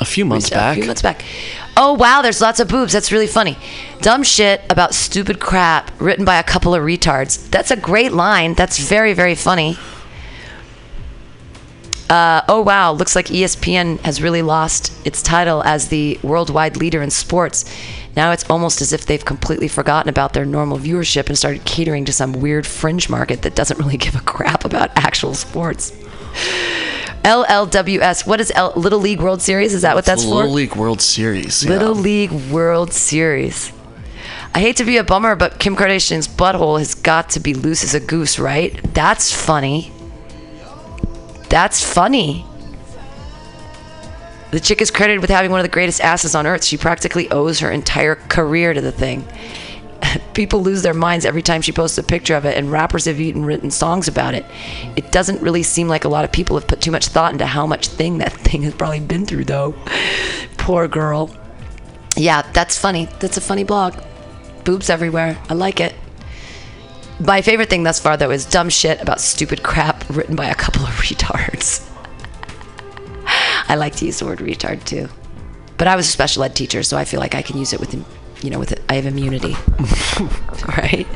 [0.00, 0.74] A few months a back.
[0.76, 1.24] few months back.
[1.76, 2.92] Oh wow, there's lots of boobs.
[2.92, 3.56] That's really funny.
[4.00, 7.48] Dumb shit about stupid crap written by a couple of retards.
[7.50, 8.54] That's a great line.
[8.54, 9.78] That's very very funny.
[12.08, 17.02] Uh, oh wow, looks like ESPN has really lost its title as the worldwide leader
[17.02, 17.64] in sports.
[18.16, 22.04] Now it's almost as if they've completely forgotten about their normal viewership and started catering
[22.06, 25.92] to some weird fringe market that doesn't really give a crap about actual sports.
[27.24, 28.26] LLWS.
[28.26, 29.74] What is L- Little League World Series?
[29.74, 30.36] Is that what that's the for?
[30.36, 31.62] Little League World Series.
[31.64, 31.70] yeah.
[31.70, 33.72] Little League World Series.
[34.54, 37.84] I hate to be a bummer, but Kim Kardashian's butthole has got to be loose
[37.84, 38.80] as a goose, right?
[38.94, 39.92] That's funny.
[41.48, 42.44] That's funny.
[44.50, 46.64] The chick is credited with having one of the greatest asses on earth.
[46.64, 49.24] She practically owes her entire career to the thing.
[50.34, 53.20] People lose their minds every time she posts a picture of it, and rappers have
[53.20, 54.44] even written songs about it.
[54.96, 57.46] It doesn't really seem like a lot of people have put too much thought into
[57.46, 59.74] how much thing that thing has probably been through, though.
[60.56, 61.34] Poor girl.
[62.16, 63.08] Yeah, that's funny.
[63.20, 63.94] That's a funny blog.
[64.64, 65.38] Boobs everywhere.
[65.48, 65.94] I like it.
[67.20, 70.54] My favorite thing thus far, though, is dumb shit about stupid crap written by a
[70.54, 71.86] couple of retards.
[73.70, 75.08] I like to use the word retard too,
[75.78, 77.78] but I was a special ed teacher, so I feel like I can use it
[77.78, 77.94] with,
[78.42, 78.82] you know, with it.
[78.88, 79.54] I have immunity,
[80.68, 81.06] right?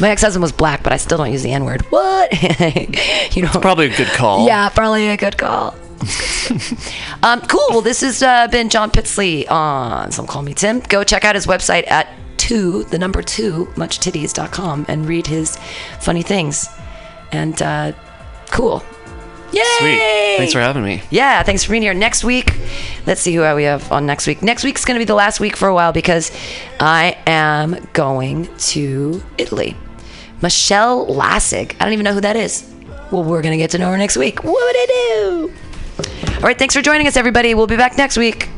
[0.00, 1.82] My ex-husband was black, but I still don't use the N-word.
[1.90, 2.32] What?
[3.36, 4.46] you know, it's Probably a good call.
[4.46, 5.74] yeah, probably a good call.
[7.22, 7.66] um, cool.
[7.70, 10.80] Well, this has uh, been John Pitsley on Some Call Me Tim.
[10.80, 12.08] Go check out his website at
[12.38, 15.58] two, the number two, muchtitties.com and read his
[16.00, 16.68] funny things.
[17.32, 17.92] And uh,
[18.50, 18.82] cool.
[19.52, 19.62] Yay!
[19.78, 20.36] Sweet.
[20.38, 21.02] Thanks for having me.
[21.10, 21.94] Yeah, thanks for being here.
[21.94, 22.56] Next week,
[23.06, 24.42] let's see who we have on next week.
[24.42, 26.30] Next week's going to be the last week for a while because
[26.78, 29.76] I am going to Italy.
[30.42, 31.74] Michelle Lassig.
[31.80, 32.72] I don't even know who that is.
[33.10, 34.44] Well, we're going to get to know her next week.
[34.44, 35.52] What would I do?
[36.36, 37.54] All right, thanks for joining us, everybody.
[37.54, 38.48] We'll be back next week.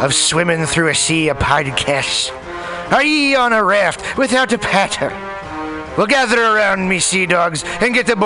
[0.00, 2.30] Of swimming through a sea of podcasts?
[2.92, 5.10] Are ye on a raft without a paddle?
[5.96, 8.25] Well, gather around me, sea dogs, and get aboard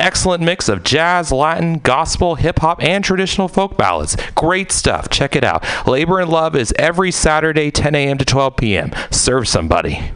[0.00, 4.16] excellent mix of jazz, Latin, gospel, hip hop, and traditional folk ballads.
[4.34, 5.08] Great stuff.
[5.08, 5.64] Check it out.
[5.86, 8.18] Labor and Love is every Saturday, 10 a.m.
[8.18, 8.90] to 12 p.m.
[9.10, 10.12] Serve somebody.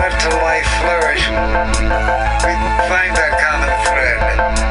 [0.00, 1.24] Let the life flourish.
[1.28, 2.54] We
[2.88, 4.69] find that common thread.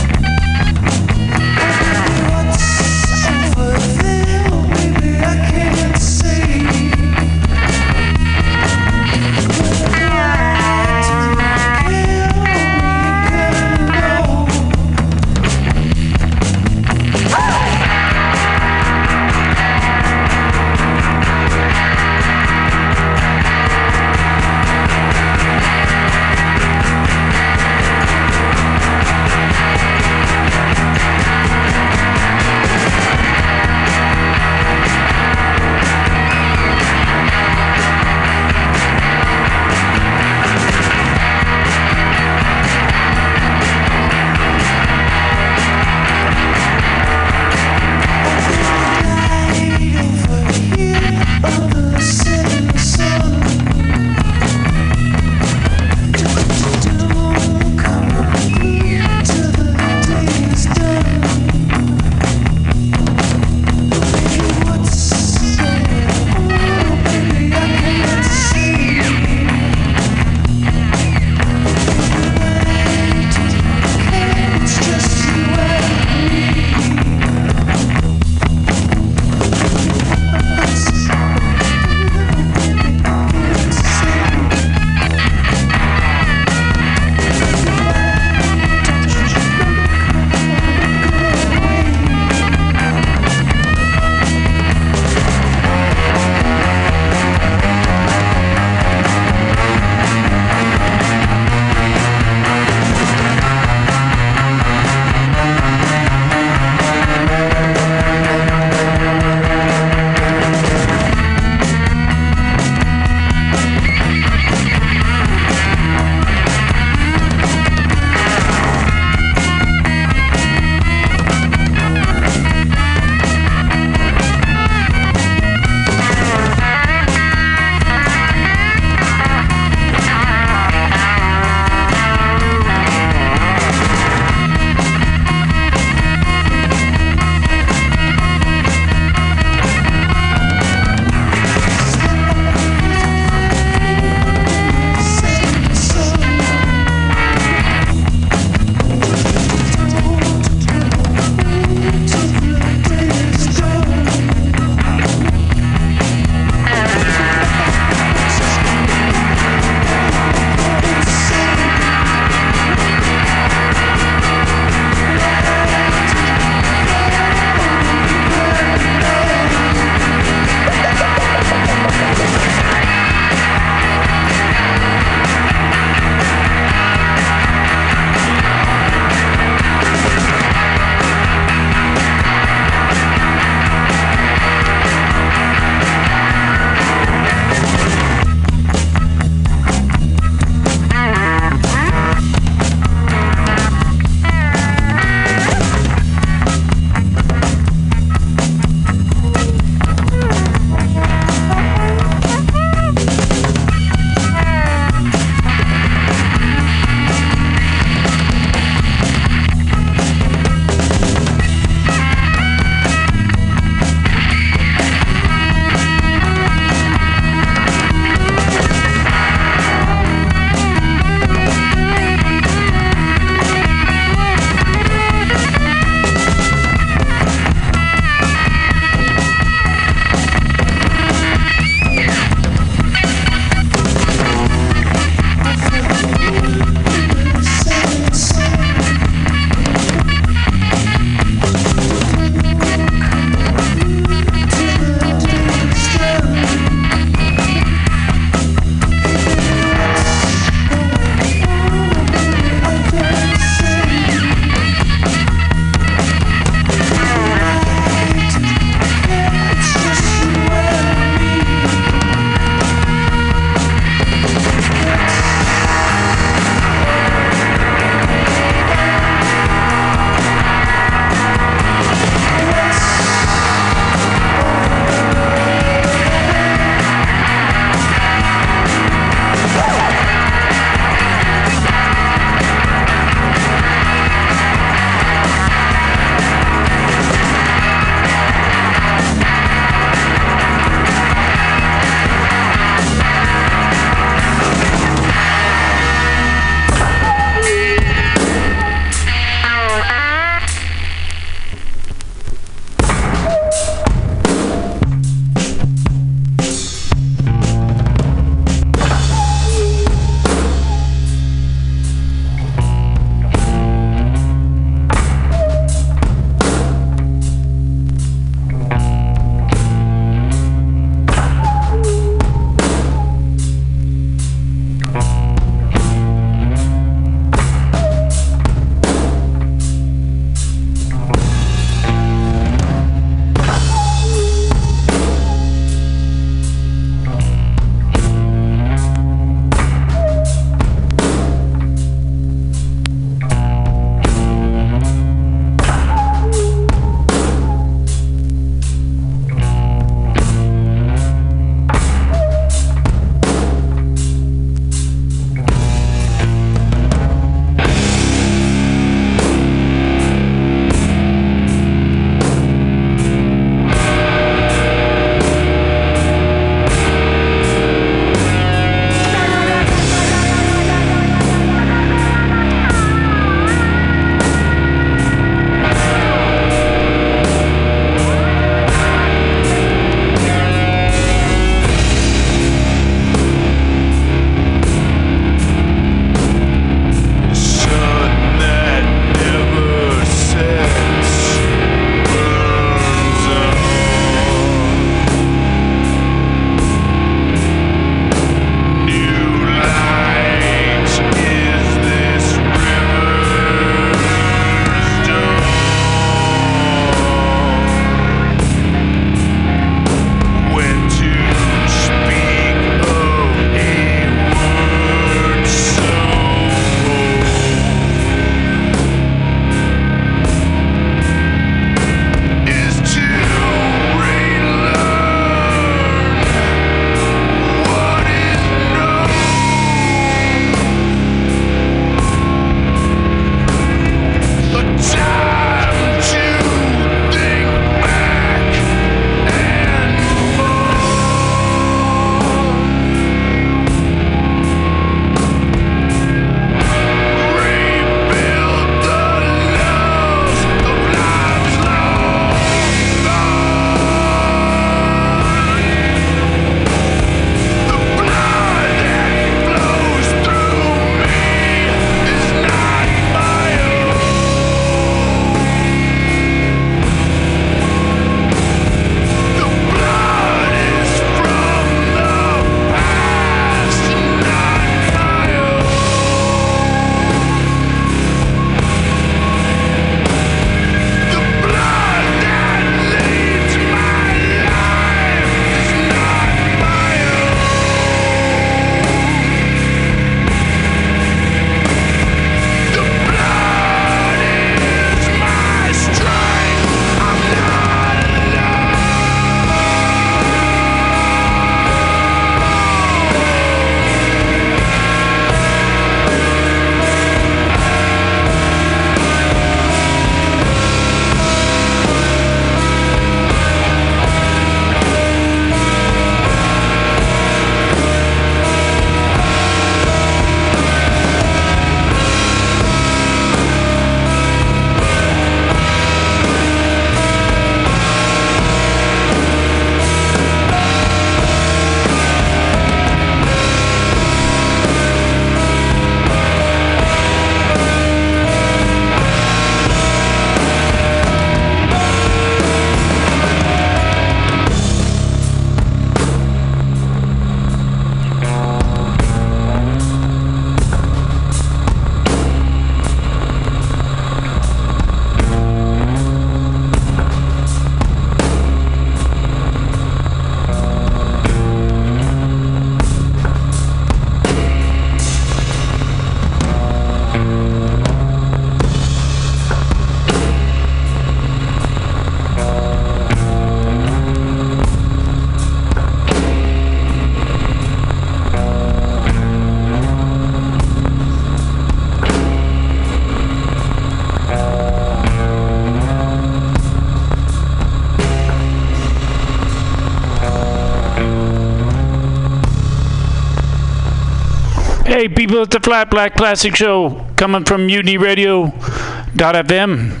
[595.20, 600.00] People, it's the Flat Black Classic Show coming from MutinyRadio.fm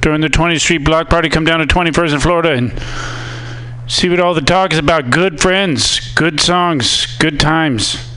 [0.00, 1.28] during the 20th Street Block Party.
[1.28, 2.72] Come down to 21st in Florida and
[3.90, 5.10] see what all the talk is about.
[5.10, 8.11] Good friends, good songs, good times.